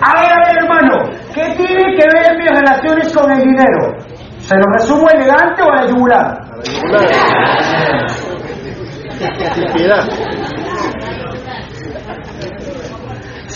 A 0.02 0.20
ver, 0.20 0.32
a 0.32 0.40
ver, 0.46 0.58
hermano, 0.58 0.96
¿qué 1.34 1.44
tiene 1.56 1.96
que 1.96 2.06
ver 2.14 2.38
mis 2.38 2.50
relaciones 2.50 3.14
con 3.16 3.32
el 3.32 3.42
dinero? 3.42 3.96
¿Se 4.40 4.56
lo 4.56 4.64
resumo 4.74 5.08
elegante 5.10 5.62
o 5.62 5.72
a 5.72 5.76
la 5.76 5.88
yugular? 5.88 6.26
A 6.26 6.58
la 6.58 6.64
yugular. 9.72 10.10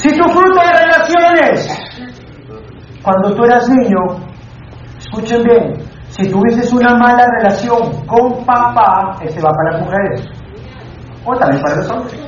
Si 0.05 0.15
tu 0.19 0.23
fruto 0.29 0.61
de 0.61 0.85
relaciones, 0.85 1.67
cuando 3.01 3.33
tú 3.33 3.43
eras 3.43 3.67
niño, 3.69 3.97
escuchen 4.99 5.41
bien, 5.41 5.73
si 6.09 6.29
tuvieses 6.29 6.71
una 6.71 6.95
mala 6.95 7.25
relación 7.39 8.05
con 8.05 8.45
papá, 8.45 9.17
este 9.23 9.41
va 9.41 9.49
para 9.49 9.71
las 9.71 9.81
mujeres, 9.81 10.27
o 11.25 11.35
también 11.35 11.59
para 11.59 11.77
los 11.77 11.89
hombres. 11.89 12.21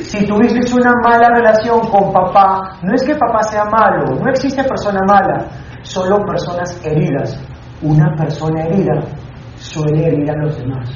Si 0.00 0.26
tuvieses 0.26 0.72
una 0.72 0.92
mala 1.04 1.28
relación 1.28 1.78
con 1.90 2.10
papá, 2.10 2.78
no 2.82 2.94
es 2.94 3.04
que 3.04 3.14
papá 3.16 3.42
sea 3.42 3.64
malo, 3.66 4.14
no 4.18 4.30
existe 4.30 4.64
persona 4.64 5.00
mala, 5.06 5.44
solo 5.82 6.24
personas 6.24 6.80
heridas. 6.86 7.38
Una 7.82 8.16
persona 8.16 8.64
herida 8.64 9.02
suele 9.56 10.06
herir 10.06 10.30
a 10.30 10.36
los 10.36 10.56
demás. 10.56 10.88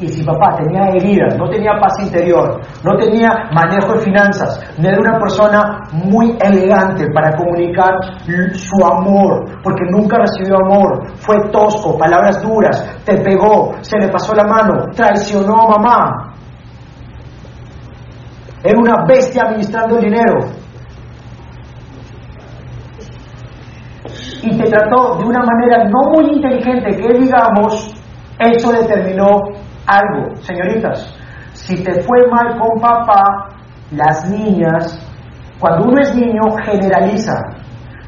Y 0.00 0.08
si 0.08 0.24
papá 0.24 0.56
tenía 0.56 0.88
heridas, 0.88 1.36
no 1.38 1.48
tenía 1.48 1.72
paz 1.80 1.94
interior, 2.00 2.60
no 2.82 2.96
tenía 2.96 3.30
manejo 3.52 3.94
de 3.94 4.00
finanzas, 4.00 4.60
no 4.76 4.88
era 4.88 4.98
una 4.98 5.18
persona 5.20 5.82
muy 5.92 6.36
elegante 6.40 7.06
para 7.14 7.36
comunicar 7.36 7.94
su 8.54 8.84
amor, 8.84 9.44
porque 9.62 9.84
nunca 9.90 10.18
recibió 10.18 10.56
amor, 10.56 11.06
fue 11.18 11.36
tosco, 11.52 11.96
palabras 11.96 12.42
duras, 12.42 12.84
te 13.04 13.18
pegó, 13.18 13.72
se 13.82 13.96
le 13.98 14.08
pasó 14.08 14.34
la 14.34 14.44
mano, 14.44 14.90
traicionó 14.96 15.62
a 15.62 15.78
mamá. 15.78 16.34
Era 18.64 18.78
una 18.78 19.04
bestia 19.06 19.42
administrando 19.42 19.98
el 19.98 20.04
dinero. 20.06 20.40
Y 24.42 24.58
te 24.58 24.70
trató 24.70 25.18
de 25.18 25.24
una 25.24 25.40
manera 25.40 25.84
no 25.84 26.10
muy 26.12 26.32
inteligente, 26.32 26.96
que 26.96 27.18
digamos, 27.18 27.94
eso 28.38 28.72
determinó 28.72 29.40
algo, 29.86 30.36
señoritas, 30.42 31.14
si 31.52 31.82
te 31.82 32.02
fue 32.02 32.26
mal 32.30 32.58
con 32.58 32.80
papá, 32.80 33.48
las 33.90 34.28
niñas, 34.28 34.98
cuando 35.58 35.88
uno 35.88 36.00
es 36.02 36.14
niño, 36.14 36.42
generaliza. 36.64 37.34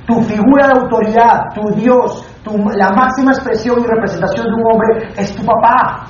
Tu 0.07 0.21
figura 0.23 0.67
de 0.69 0.81
autoridad, 0.81 1.47
tu 1.55 1.69
Dios, 1.75 2.27
tu, 2.45 2.57
la 2.77 2.91
máxima 2.91 3.33
expresión 3.33 3.81
y 3.81 3.87
representación 3.87 4.47
de 4.47 4.53
un 4.53 4.73
hombre 4.73 5.09
es 5.17 5.35
tu 5.35 5.45
papá. 5.45 6.07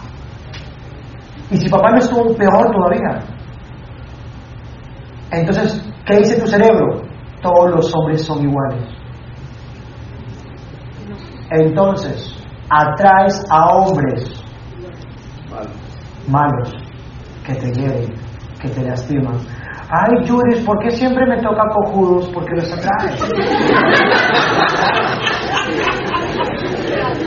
Y 1.51 1.57
si 1.57 1.69
papá 1.69 1.91
no 1.93 1.99
estuvo 1.99 2.35
peor 2.35 2.73
todavía. 2.73 3.21
Entonces, 5.31 5.83
¿qué 6.05 6.17
dice 6.17 6.41
tu 6.41 6.47
cerebro? 6.47 7.03
Todos 7.43 7.71
los 7.71 7.95
hombres 7.95 8.25
son 8.25 8.43
iguales. 8.43 8.85
Entonces, 11.51 12.35
atraes 12.69 13.45
a 13.51 13.77
hombres 13.77 14.46
malos 16.29 16.73
que 17.45 17.55
te 17.55 17.73
hieren, 17.73 18.15
que 18.61 18.69
te 18.69 18.83
lastiman. 18.83 19.37
Ay, 19.89 20.27
Juris, 20.27 20.65
¿por 20.65 20.79
qué 20.81 20.91
siempre 20.91 21.25
me 21.27 21.41
toca 21.41 21.63
cojudos? 21.73 22.29
Porque 22.35 22.57
los 22.57 22.73
atrae. 22.73 23.17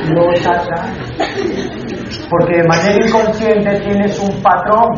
los 0.10 0.46
atrae. 0.46 1.10
Porque 2.30 2.58
de 2.58 2.68
manera 2.68 3.08
inconsciente 3.08 3.80
tienes 3.80 4.20
un 4.20 4.42
patrón. 4.44 4.90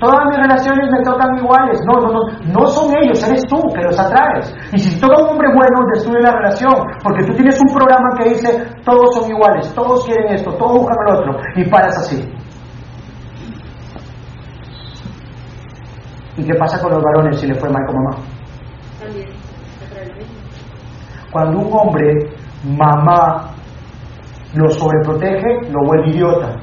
Todas 0.00 0.24
mis 0.30 0.38
relaciones 0.38 0.90
me 0.92 1.02
tocan 1.04 1.36
iguales. 1.36 1.80
No, 1.84 2.00
no, 2.00 2.12
no. 2.12 2.20
No 2.54 2.66
son 2.68 2.94
ellos, 3.02 3.22
eres 3.28 3.42
tú 3.48 3.60
que 3.74 3.82
los 3.82 3.98
atraes. 3.98 4.54
Y 4.72 4.78
si 4.78 4.98
toca 5.00 5.18
un 5.18 5.28
hombre 5.30 5.48
bueno, 5.54 5.84
destruye 5.92 6.20
la 6.20 6.32
relación. 6.32 6.72
Porque 7.02 7.24
tú 7.24 7.34
tienes 7.34 7.60
un 7.60 7.74
programa 7.74 8.08
que 8.16 8.30
dice, 8.30 8.64
todos 8.84 9.14
son 9.14 9.30
iguales, 9.30 9.74
todos 9.74 10.06
quieren 10.06 10.32
esto, 10.32 10.52
todos 10.54 10.78
buscan 10.78 10.96
el 11.06 11.14
otro. 11.16 11.38
Y 11.56 11.68
paras 11.68 11.98
así. 11.98 12.37
¿Y 16.38 16.44
qué 16.44 16.54
pasa 16.54 16.80
con 16.80 16.92
los 16.92 17.02
varones 17.02 17.40
si 17.40 17.48
le 17.48 17.54
fue 17.56 17.68
mal 17.68 17.84
con 17.84 17.96
mamá? 17.96 18.16
También. 19.00 19.28
Cuando 21.32 21.58
un 21.58 21.72
hombre, 21.72 22.14
mamá, 22.64 23.50
lo 24.54 24.70
sobreprotege, 24.70 25.70
lo 25.70 25.84
vuelve 25.84 26.10
idiota. 26.10 26.54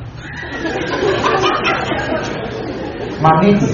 Mamita. 3.22 3.66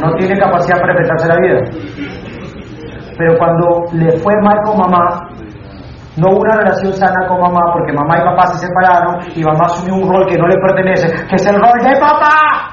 No 0.00 0.14
tiene 0.16 0.38
capacidad 0.38 0.80
para 0.80 0.92
enfrentarse 0.92 1.24
a 1.24 1.34
la 1.34 1.40
vida. 1.40 1.60
Pero 3.18 3.36
cuando 3.36 3.84
le 3.94 4.16
fue 4.18 4.32
mal 4.42 4.58
con 4.64 4.78
mamá, 4.78 5.28
no 6.16 6.28
hubo 6.30 6.40
una 6.40 6.56
relación 6.56 6.92
sana 6.92 7.26
con 7.26 7.40
mamá 7.40 7.60
porque 7.72 7.92
mamá 7.92 8.18
y 8.18 8.24
papá 8.24 8.46
se 8.48 8.66
separaron 8.66 9.20
y 9.34 9.42
mamá 9.42 9.64
asumió 9.64 9.94
un 9.94 10.08
rol 10.08 10.26
que 10.28 10.38
no 10.38 10.46
le 10.46 10.56
pertenece, 10.56 11.08
que 11.26 11.34
es 11.34 11.46
el 11.46 11.56
rol 11.56 11.78
de 11.82 12.00
papá. 12.00 12.71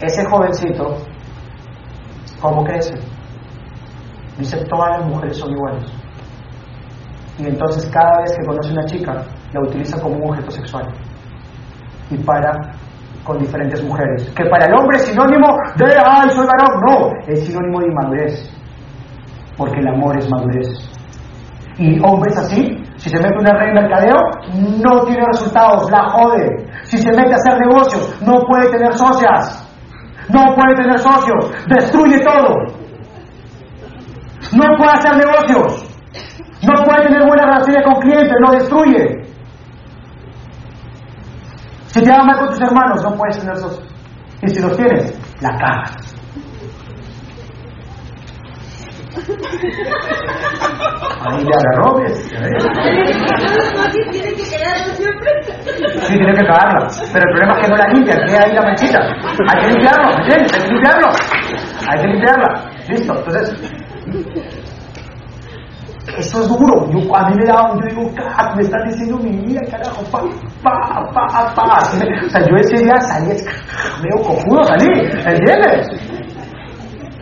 Ese 0.00 0.24
jovencito, 0.26 0.96
¿cómo 2.40 2.64
crece? 2.64 2.94
Dice, 4.38 4.64
todas 4.66 5.00
las 5.00 5.08
mujeres 5.08 5.36
son 5.36 5.50
iguales. 5.50 5.84
Y 7.38 7.46
entonces 7.46 7.90
cada 7.92 8.20
vez 8.20 8.36
que 8.36 8.46
conoce 8.46 8.72
una 8.72 8.84
chica, 8.84 9.24
la 9.52 9.60
utiliza 9.60 10.00
como 10.00 10.16
un 10.16 10.30
objeto 10.30 10.50
sexual. 10.50 10.86
Y 12.10 12.18
para 12.18 12.72
con 13.28 13.38
diferentes 13.38 13.84
mujeres. 13.84 14.30
Que 14.34 14.44
para 14.46 14.64
el 14.64 14.74
hombre 14.74 14.96
es 14.96 15.04
sinónimo 15.04 15.46
de, 15.76 15.84
ay, 15.84 16.30
soy 16.30 16.46
varón. 16.46 16.80
No, 16.88 17.12
es 17.26 17.44
sinónimo 17.44 17.80
de 17.80 17.86
inmadurez. 17.88 18.50
porque 19.56 19.80
el 19.80 19.88
amor 19.88 20.16
es 20.16 20.30
madurez. 20.30 20.68
Y 21.78 22.00
hombres 22.00 22.36
así, 22.38 22.82
si 22.96 23.10
se 23.10 23.18
mete 23.18 23.38
una 23.38 23.52
red 23.58 23.74
de 23.74 23.80
mercadeo, 23.82 24.16
no 24.82 25.04
tiene 25.04 25.24
resultados, 25.32 25.90
la 25.90 26.08
jode. 26.10 26.66
Si 26.84 26.96
se 26.96 27.10
mete 27.10 27.32
a 27.32 27.36
hacer 27.36 27.58
negocios, 27.60 28.22
no 28.22 28.40
puede 28.46 28.70
tener 28.70 28.92
socias. 28.94 29.67
No 30.28 30.54
puede 30.54 30.74
tener 30.76 30.98
socios, 30.98 31.50
destruye 31.68 32.18
todo. 32.20 32.54
No 34.52 34.76
puede 34.76 34.90
hacer 34.92 35.16
negocios. 35.16 35.84
No 36.62 36.74
puede 36.84 37.02
tener 37.06 37.26
buena 37.26 37.46
relación 37.46 37.82
con 37.84 38.00
clientes, 38.00 38.36
lo 38.40 38.50
destruye. 38.50 39.24
Si 41.86 42.02
te 42.02 42.12
amas 42.12 42.38
con 42.38 42.48
tus 42.48 42.60
hermanos, 42.60 43.02
no 43.02 43.16
puedes 43.16 43.38
tener 43.38 43.56
socios. 43.56 43.88
Y 44.42 44.48
si 44.50 44.60
los 44.60 44.76
tienes, 44.76 45.18
la 45.40 45.56
cagas. 45.56 45.96
Ahí 51.20 51.44
le 51.44 51.50
agarró, 51.52 51.98
¿ves? 51.98 52.16
siempre. 54.54 54.97
Sí, 56.08 56.16
tiene 56.16 56.32
que 56.32 56.46
cagarla. 56.46 56.88
Pero 57.12 57.28
el 57.28 57.34
problema 57.34 57.52
es 57.52 57.64
que 57.64 57.68
no 57.70 57.76
la 57.76 57.86
limpian, 57.92 58.18
queda 58.26 58.44
ahí 58.44 58.52
la 58.54 58.62
manchita. 58.62 58.98
Hay 59.52 59.60
que 59.60 59.68
limpiarlo, 59.72 60.08
¿me 60.08 60.14
entiendes? 60.24 60.52
Hay 60.54 60.62
que 60.62 60.68
limpiarlo. 60.72 61.08
Hay 61.90 62.00
que 62.00 62.06
limpiarla. 62.08 62.70
Listo. 62.88 63.14
Entonces, 63.18 63.44
eso 66.16 66.40
es 66.40 66.48
duro. 66.48 66.90
Yo, 66.90 67.14
a 67.14 67.28
mí 67.28 67.36
me 67.36 67.44
da, 67.44 67.70
yo 67.74 67.80
digo, 67.88 68.14
"Carajo, 68.14 68.56
me 68.56 68.62
están 68.62 68.88
diciendo 68.88 69.18
mi 69.18 69.36
vida, 69.46 69.60
carajo, 69.70 70.02
pa, 70.10 70.20
pa, 70.62 71.12
pa, 71.12 71.54
pa. 71.54 71.78
O 71.78 72.30
sea, 72.30 72.40
yo 72.40 72.56
ese 72.56 72.76
día 72.82 72.98
salí, 73.00 73.36
medio 74.02 74.24
cojudo 74.24 74.64
salí, 74.64 74.88
¿entiendes? 75.26 75.88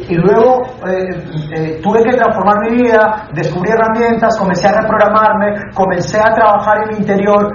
Y 0.09 0.15
luego 0.15 0.63
eh, 0.87 1.09
eh, 1.57 1.81
tuve 1.83 2.03
que 2.05 2.17
transformar 2.17 2.71
mi 2.71 2.83
vida, 2.83 3.29
descubrí 3.35 3.71
herramientas, 3.71 4.39
comencé 4.39 4.69
a 4.69 4.81
reprogramarme, 4.81 5.73
comencé 5.75 6.19
a 6.19 6.33
trabajar 6.33 6.85
en 6.85 6.89
mi 6.91 6.97
interior, 6.99 7.51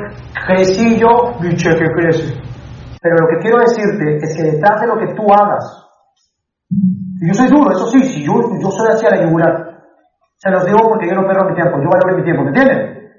crecí 0.45 0.99
yo, 0.99 1.34
mi 1.39 1.56
cheque 1.56 1.86
crece. 1.95 2.34
Pero 3.02 3.16
lo 3.22 3.28
que 3.30 3.38
quiero 3.41 3.60
decirte 3.60 4.18
es 4.18 4.36
que 4.36 4.43
detrás 4.43 4.82
de 4.82 4.88
lo 4.88 4.97
que 4.97 5.14
tú 5.16 5.24
hagas, 5.34 5.88
y 6.70 7.28
yo 7.28 7.34
soy 7.34 7.47
duro, 7.47 7.72
eso 7.72 7.86
sí, 7.88 8.04
si 8.04 8.26
yo, 8.26 8.34
yo 8.62 8.70
soy 8.72 8.89
así 8.91 9.06
a 9.06 9.12
la 9.12 9.24
yugular, 9.24 9.72
se 10.38 10.49
los 10.49 10.66
digo 10.66 10.80
porque 10.89 11.08
yo 11.08 11.16
no 11.16 11.28
perdo 11.28 11.49
mi 11.49 11.56
tiempo, 11.56 11.78
yo 11.78 11.89
valoro 11.89 12.18
mi 12.18 12.24
tiempo, 12.24 12.43
¿me 12.43 12.49
entienden? 12.49 13.12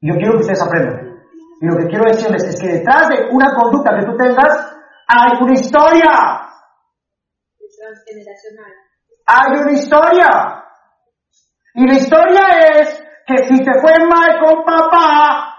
Y 0.00 0.08
yo 0.08 0.16
quiero 0.16 0.32
que 0.32 0.40
ustedes 0.40 0.62
aprendan. 0.62 1.14
Y 1.60 1.66
lo 1.66 1.76
que 1.76 1.86
quiero 1.86 2.04
decirles 2.04 2.42
es 2.44 2.60
que 2.60 2.78
detrás 2.78 3.08
de 3.08 3.28
una 3.30 3.54
conducta 3.54 3.98
que 3.98 4.06
tú 4.06 4.16
tengas, 4.16 4.74
hay 5.06 5.42
una 5.42 5.52
historia. 5.52 6.43
Transgeneracional. 7.94 8.72
hay 9.26 9.52
una 9.62 9.72
historia. 9.72 10.64
Y 11.74 11.86
la 11.86 11.94
historia 11.94 12.48
es 12.78 13.02
que 13.26 13.44
si 13.44 13.64
te 13.64 13.80
fue 13.80 13.92
mal 14.06 14.38
con 14.44 14.64
papá, 14.64 15.54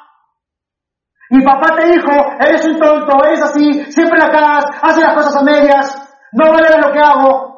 y 1.30 1.44
papá 1.44 1.76
te 1.76 1.86
dijo, 1.86 2.12
eres 2.40 2.66
un 2.66 2.80
tonto, 2.80 3.26
eres 3.26 3.42
así, 3.42 3.92
siempre 3.92 4.20
la 4.20 4.30
cagas, 4.30 4.66
haces 4.82 5.04
las 5.04 5.16
cosas 5.16 5.36
a 5.38 5.44
medias, 5.44 6.18
no 6.34 6.52
vale 6.52 6.70
lo 6.80 6.92
que 6.92 7.00
hago, 7.00 7.56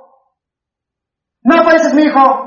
no 1.44 1.64
pareces 1.64 1.94
mi 1.94 2.04
hijo. 2.04 2.44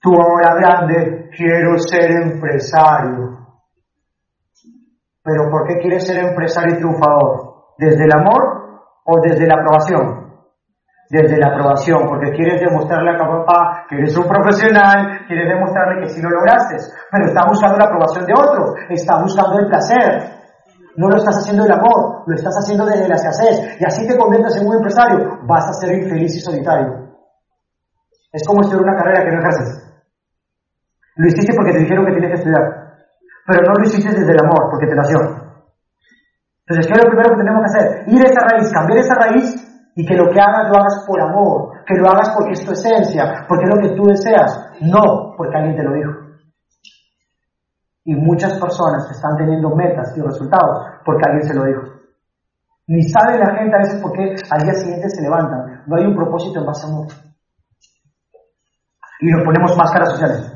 Tú 0.00 0.10
ahora 0.10 0.54
grande, 0.54 1.30
quiero 1.36 1.78
ser 1.78 2.10
empresario. 2.10 3.38
Pero 5.22 5.50
¿por 5.50 5.68
qué 5.68 5.78
quieres 5.80 6.06
ser 6.06 6.18
empresario 6.18 6.74
y 6.74 6.78
triunfador? 6.78 7.74
¿Desde 7.78 8.04
el 8.04 8.12
amor 8.12 8.61
o 9.04 9.20
desde 9.20 9.46
la 9.46 9.54
aprobación? 9.54 10.22
Desde 11.10 11.36
la 11.36 11.48
aprobación, 11.48 12.06
porque 12.08 12.32
quieres 12.32 12.60
demostrarle 12.60 13.10
a 13.10 13.18
papá 13.18 13.84
que 13.88 13.96
eres 13.96 14.16
un 14.16 14.26
profesional, 14.26 15.26
quieres 15.26 15.48
demostrarle 15.48 16.00
que 16.02 16.08
sí 16.08 16.22
lo 16.22 16.30
lograste, 16.30 16.76
pero 17.10 17.26
está 17.26 17.44
buscando 17.46 17.76
la 17.76 17.84
aprobación 17.84 18.24
de 18.24 18.32
otros, 18.32 18.74
está 18.88 19.20
buscando 19.20 19.58
el 19.58 19.66
placer. 19.66 20.40
No 20.96 21.08
lo 21.08 21.16
estás 21.16 21.36
haciendo 21.36 21.64
del 21.64 21.72
amor, 21.72 22.24
lo 22.26 22.34
estás 22.34 22.54
haciendo 22.58 22.86
desde 22.86 23.08
la 23.08 23.14
escasez, 23.14 23.80
y 23.80 23.84
así 23.84 24.06
te 24.06 24.16
conviertes 24.16 24.56
en 24.56 24.66
un 24.66 24.76
empresario, 24.76 25.38
vas 25.46 25.68
a 25.68 25.72
ser 25.74 25.92
infeliz 25.92 26.36
y 26.36 26.40
solitario. 26.40 27.12
Es 28.32 28.46
como 28.46 28.62
estudiar 28.62 28.82
una 28.82 28.96
carrera 28.96 29.24
que 29.24 29.32
no 29.32 29.40
ejerces. 29.40 29.82
Lo 31.16 31.28
hiciste 31.28 31.52
porque 31.54 31.72
te 31.72 31.78
dijeron 31.78 32.06
que 32.06 32.12
tienes 32.12 32.30
que 32.30 32.36
estudiar, 32.36 32.62
pero 33.46 33.60
no 33.66 33.74
lo 33.74 33.84
hiciste 33.84 34.18
desde 34.18 34.32
el 34.32 34.40
amor, 34.40 34.70
porque 34.70 34.86
te 34.86 34.94
nació. 34.94 35.41
Entonces, 36.72 36.86
¿qué 36.86 36.98
es 36.98 37.04
lo 37.04 37.10
primero 37.10 37.30
que 37.32 37.42
tenemos 37.44 37.60
que 37.60 37.68
hacer? 37.68 38.08
Ir 38.08 38.22
a 38.22 38.30
esa 38.30 38.40
raíz, 38.48 38.72
cambiar 38.72 38.98
esa 38.98 39.14
raíz 39.14 39.92
y 39.94 40.06
que 40.06 40.16
lo 40.16 40.30
que 40.32 40.40
hagas 40.40 40.70
lo 40.70 40.78
hagas 40.78 41.04
por 41.06 41.20
amor, 41.20 41.84
que 41.84 42.00
lo 42.00 42.08
hagas 42.08 42.32
porque 42.34 42.52
es 42.52 42.64
tu 42.64 42.72
esencia, 42.72 43.44
porque 43.46 43.64
es 43.64 43.70
lo 43.74 43.76
que 43.76 43.94
tú 43.94 44.04
deseas, 44.08 44.72
no 44.80 45.34
porque 45.36 45.54
alguien 45.54 45.76
te 45.76 45.82
lo 45.82 45.92
dijo. 45.92 46.12
Y 48.04 48.14
muchas 48.14 48.58
personas 48.58 49.10
están 49.10 49.36
teniendo 49.36 49.76
metas 49.76 50.16
y 50.16 50.22
resultados 50.22 51.02
porque 51.04 51.22
alguien 51.28 51.46
se 51.46 51.54
lo 51.54 51.64
dijo. 51.66 51.82
Ni 52.86 53.02
sabe 53.02 53.38
la 53.38 53.54
gente 53.54 53.76
a 53.76 53.78
veces 53.78 54.00
por 54.00 54.12
qué 54.12 54.34
al 54.50 54.62
día 54.62 54.72
siguiente 54.72 55.10
se 55.10 55.22
levantan. 55.22 55.84
No 55.86 55.96
hay 55.96 56.06
un 56.06 56.16
propósito 56.16 56.58
en 56.58 56.66
base 56.66 56.86
amor. 56.86 57.06
Y 59.20 59.30
nos 59.30 59.44
ponemos 59.44 59.76
máscaras 59.76 60.10
sociales. 60.12 60.52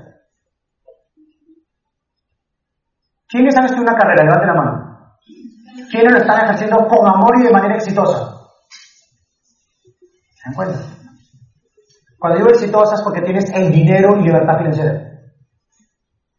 ¿Quiénes 3.29 3.55
han 3.55 3.67
estudiado 3.67 3.93
una 3.93 3.99
carrera? 3.99 4.25
Levanten 4.25 4.49
la 4.49 4.55
mano. 4.55 4.86
¿Quiénes 5.91 6.13
lo 6.13 6.19
están 6.19 6.45
ejerciendo 6.45 6.87
con 6.89 7.07
amor 7.09 7.39
y 7.41 7.45
de 7.45 7.53
manera 7.53 7.75
exitosa? 7.77 8.35
¿Se 10.35 10.43
dan 10.47 10.55
cuenta? 10.55 10.79
Cuando 12.19 12.39
digo 12.39 12.51
exitosa 12.51 12.95
es 12.95 13.03
porque 13.03 13.21
tienes 13.23 13.51
el 13.55 13.71
dinero 13.71 14.17
y 14.19 14.23
libertad 14.25 14.59
financiera. 14.59 15.03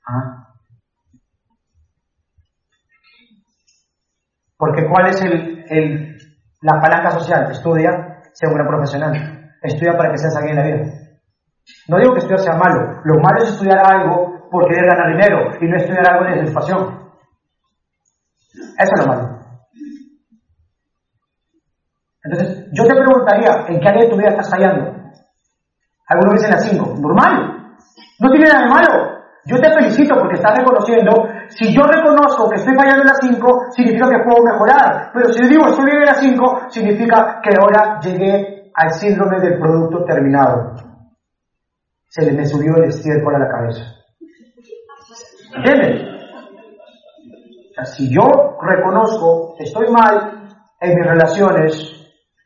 ¿Ah? 0.07 0.43
Porque 4.57 4.87
¿cuál 4.89 5.07
es 5.07 5.21
el, 5.21 5.63
el- 5.69 6.17
la 6.61 6.81
palanca 6.81 7.11
social? 7.11 7.51
Estudia, 7.51 8.21
sea 8.33 8.49
una 8.49 8.67
profesional. 8.67 9.51
Estudia 9.61 9.95
para 9.97 10.11
que 10.11 10.17
seas 10.17 10.35
alguien 10.35 10.57
en 10.57 10.63
la 10.63 10.75
vida. 10.75 10.93
No 11.87 11.97
digo 11.99 12.13
que 12.13 12.19
estudiar 12.19 12.39
sea 12.39 12.55
malo. 12.55 13.01
Lo 13.03 13.21
malo 13.21 13.43
es 13.43 13.49
estudiar 13.49 13.79
algo 13.79 14.49
por 14.49 14.67
querer 14.67 14.85
ganar 14.87 15.11
dinero 15.15 15.51
y 15.61 15.67
no 15.67 15.77
estudiar 15.77 16.07
algo 16.09 16.25
desde 16.25 16.53
pasión. 16.53 17.11
Eso 18.79 18.91
es 18.95 18.99
lo 19.01 19.07
malo. 19.07 19.36
Entonces, 22.29 22.67
yo 22.73 22.83
te 22.83 22.93
preguntaría, 22.93 23.65
¿en 23.69 23.79
qué 23.79 23.87
área 23.87 24.03
de 24.03 24.09
tu 24.09 24.17
vida 24.17 24.29
estás 24.29 24.49
fallando? 24.49 24.91
Algunos 26.07 26.33
dicen 26.35 26.51
las 26.51 26.65
5. 26.65 26.95
Normal. 26.99 27.77
No 28.19 28.29
tiene 28.31 28.47
nada 28.47 28.63
de 28.63 28.69
malo. 28.69 29.17
Yo 29.45 29.61
te 29.61 29.71
felicito 29.71 30.15
porque 30.19 30.35
estás 30.35 30.57
reconociendo. 30.57 31.25
Si 31.47 31.73
yo 31.73 31.83
reconozco 31.83 32.49
que 32.49 32.57
estoy 32.57 32.75
fallando 32.75 33.03
en 33.03 33.07
las 33.07 33.19
5, 33.21 33.67
significa 33.71 34.09
que 34.09 34.23
puedo 34.25 34.43
mejorar. 34.43 35.11
Pero 35.13 35.31
si 35.31 35.41
yo 35.41 35.47
digo 35.47 35.67
estoy 35.67 35.85
bien 35.85 35.99
en 35.99 36.05
las 36.05 36.19
5, 36.19 36.59
significa 36.69 37.39
que 37.41 37.49
ahora 37.61 37.99
llegué 38.01 38.71
al 38.73 38.89
síndrome 38.91 39.39
del 39.39 39.57
producto 39.57 40.03
terminado. 40.03 40.75
Se 42.09 42.25
le 42.25 42.33
me 42.33 42.45
subió 42.45 42.75
el 42.75 42.89
estiércol 42.89 43.35
a 43.35 43.39
la 43.39 43.47
cabeza. 43.47 43.83
¿Entienden? 45.55 46.07
O 47.69 47.73
sea, 47.73 47.85
si 47.85 48.13
yo 48.13 48.57
reconozco 48.61 49.55
que 49.57 49.63
estoy 49.63 49.87
mal 49.91 50.49
en 50.81 50.95
mis 50.95 51.07
relaciones 51.07 51.96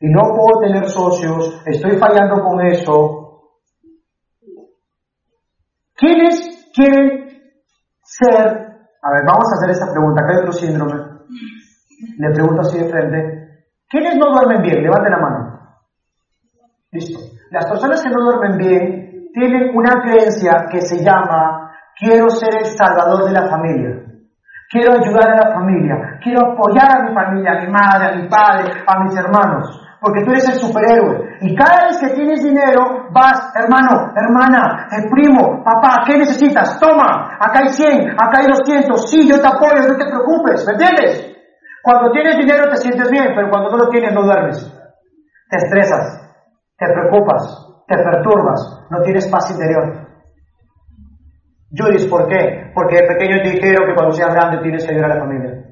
y 0.01 0.09
no 0.09 0.21
puedo 0.35 0.61
tener 0.61 0.89
socios, 0.89 1.61
estoy 1.63 1.97
fallando 1.97 2.43
con 2.43 2.59
eso, 2.65 3.51
¿quiénes 5.95 6.71
quieren 6.73 7.29
ser? 8.01 8.35
A 9.03 9.11
ver, 9.11 9.25
vamos 9.25 9.45
a 9.45 9.55
hacer 9.57 9.69
esta 9.69 9.91
pregunta. 9.91 10.21
Acá 10.21 10.33
hay 10.33 10.39
otro 10.39 10.51
síndrome. 10.51 10.93
Le 12.17 12.33
pregunto 12.33 12.61
así 12.61 12.79
de 12.79 12.89
frente. 12.89 13.65
¿Quiénes 13.87 14.15
no 14.17 14.31
duermen 14.31 14.61
bien? 14.63 14.81
Levanten 14.81 15.11
la 15.11 15.19
mano. 15.19 15.59
Listo. 16.91 17.19
Las 17.51 17.67
personas 17.67 18.01
que 18.01 18.09
no 18.09 18.23
duermen 18.23 18.57
bien 18.57 19.29
tienen 19.33 19.75
una 19.75 20.01
creencia 20.01 20.65
que 20.71 20.81
se 20.81 21.03
llama 21.03 21.71
quiero 21.95 22.29
ser 22.29 22.55
el 22.55 22.65
salvador 22.65 23.25
de 23.25 23.33
la 23.33 23.47
familia. 23.47 24.01
Quiero 24.69 24.93
ayudar 24.93 25.29
a 25.29 25.47
la 25.47 25.53
familia. 25.53 26.19
Quiero 26.23 26.53
apoyar 26.53 26.89
a 26.89 27.03
mi 27.03 27.13
familia, 27.13 27.51
a 27.51 27.61
mi 27.61 27.71
madre, 27.71 28.07
a 28.07 28.15
mi 28.15 28.27
padre, 28.27 28.71
a 28.87 29.03
mis 29.03 29.15
hermanos. 29.17 29.90
Porque 30.01 30.25
tú 30.25 30.31
eres 30.31 30.49
el 30.49 30.55
superhéroe. 30.55 31.37
Y 31.41 31.55
cada 31.55 31.85
vez 31.85 31.99
que 32.01 32.15
tienes 32.15 32.43
dinero, 32.43 33.05
vas, 33.11 33.53
hermano, 33.53 34.11
hermana, 34.15 34.87
el 34.97 35.07
primo, 35.11 35.63
papá, 35.63 36.01
¿qué 36.07 36.17
necesitas? 36.17 36.79
Toma, 36.79 37.37
acá 37.39 37.59
hay 37.59 37.69
100, 37.69 38.09
acá 38.17 38.39
hay 38.41 38.47
200. 38.47 39.07
Sí, 39.07 39.29
yo 39.29 39.39
te 39.39 39.45
apoyo, 39.45 39.87
no 39.87 39.95
te 39.95 40.09
preocupes, 40.09 40.65
¿me 40.65 40.73
entiendes? 40.73 41.37
Cuando 41.83 42.11
tienes 42.11 42.35
dinero 42.35 42.67
te 42.71 42.77
sientes 42.77 43.11
bien, 43.11 43.27
pero 43.35 43.51
cuando 43.51 43.69
no 43.69 43.77
lo 43.77 43.89
tienes 43.89 44.11
no 44.11 44.23
duermes. 44.23 44.57
Te 45.51 45.57
estresas, 45.57 46.19
te 46.77 46.87
preocupas, 46.87 47.83
te 47.87 47.95
perturbas, 47.97 48.87
no 48.89 49.01
tienes 49.03 49.27
paz 49.27 49.51
interior. 49.51 50.07
Judith, 51.77 52.09
¿por 52.09 52.27
qué? 52.27 52.71
Porque 52.73 52.95
de 52.95 53.07
pequeño 53.07 53.43
te 53.43 53.51
dijeron 53.51 53.87
que 53.87 53.93
cuando 53.93 54.13
seas 54.13 54.33
grande 54.33 54.63
tienes 54.63 54.83
que 54.83 54.93
ayudar 54.93 55.11
a 55.11 55.15
la 55.15 55.21
familia. 55.21 55.63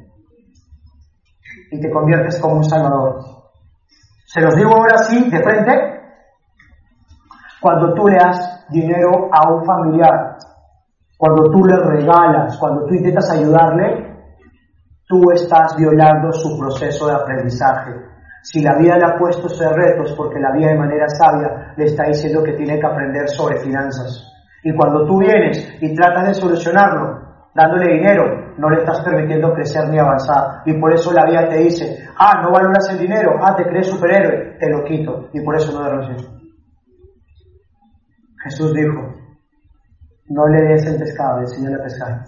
Y 1.72 1.82
te 1.82 1.90
conviertes 1.90 2.40
como 2.40 2.58
un 2.58 2.64
salvador. 2.64 3.39
Se 4.32 4.42
los 4.42 4.56
digo 4.56 4.70
ahora 4.76 4.96
sí, 4.98 5.28
de 5.28 5.42
frente. 5.42 5.72
Cuando 7.60 7.96
tú 7.96 8.08
le 8.08 8.18
das 8.18 8.64
dinero 8.70 9.28
a 9.34 9.52
un 9.52 9.66
familiar, 9.66 10.38
cuando 11.18 11.50
tú 11.50 11.66
le 11.66 11.76
regalas, 11.78 12.56
cuando 12.60 12.86
tú 12.86 12.94
intentas 12.94 13.32
ayudarle, 13.32 14.16
tú 15.08 15.20
estás 15.34 15.76
violando 15.76 16.32
su 16.32 16.60
proceso 16.60 17.08
de 17.08 17.16
aprendizaje. 17.16 17.92
Si 18.44 18.62
la 18.62 18.78
vida 18.78 18.98
le 18.98 19.06
ha 19.06 19.18
puesto 19.18 19.48
ese 19.48 19.68
retos, 19.68 20.14
porque 20.16 20.40
la 20.40 20.52
vida 20.52 20.70
de 20.70 20.78
manera 20.78 21.08
sabia 21.10 21.74
le 21.76 21.86
está 21.86 22.04
diciendo 22.04 22.44
que 22.44 22.54
tiene 22.54 22.80
que 22.80 22.86
aprender 22.86 23.28
sobre 23.30 23.58
finanzas. 23.62 24.32
Y 24.64 24.76
cuando 24.76 25.08
tú 25.08 25.18
vienes 25.18 25.76
y 25.82 25.96
tratas 25.96 26.28
de 26.28 26.34
solucionarlo, 26.36 27.29
dándole 27.60 27.94
dinero, 27.94 28.54
no 28.58 28.70
le 28.70 28.78
estás 28.80 29.02
permitiendo 29.02 29.54
crecer 29.54 29.90
ni 29.90 30.00
avanzar. 30.00 30.62
Y 30.66 30.80
por 30.80 30.94
eso 30.94 31.12
la 31.12 31.26
vida 31.26 31.50
te 31.50 31.58
dice, 31.58 32.08
ah, 32.18 32.42
no 32.42 32.52
valoras 32.52 32.90
el 32.92 33.00
dinero, 33.00 33.38
ah, 33.42 33.56
te 33.56 33.64
crees 33.64 33.88
superhéroe, 33.88 34.58
te 34.58 34.70
lo 34.70 34.84
quito. 34.86 35.30
Y 35.34 35.42
por 35.42 35.56
eso 35.56 35.74
no 35.74 35.84
lo 35.84 35.98
recibes. 35.98 36.30
Jesús 38.44 38.74
dijo, 38.74 39.14
no 40.30 40.48
le 40.48 40.62
des 40.62 40.86
el 40.86 40.98
pescado, 40.98 41.40
enseñale 41.40 41.76
a 41.76 41.84
pescar. 41.84 42.24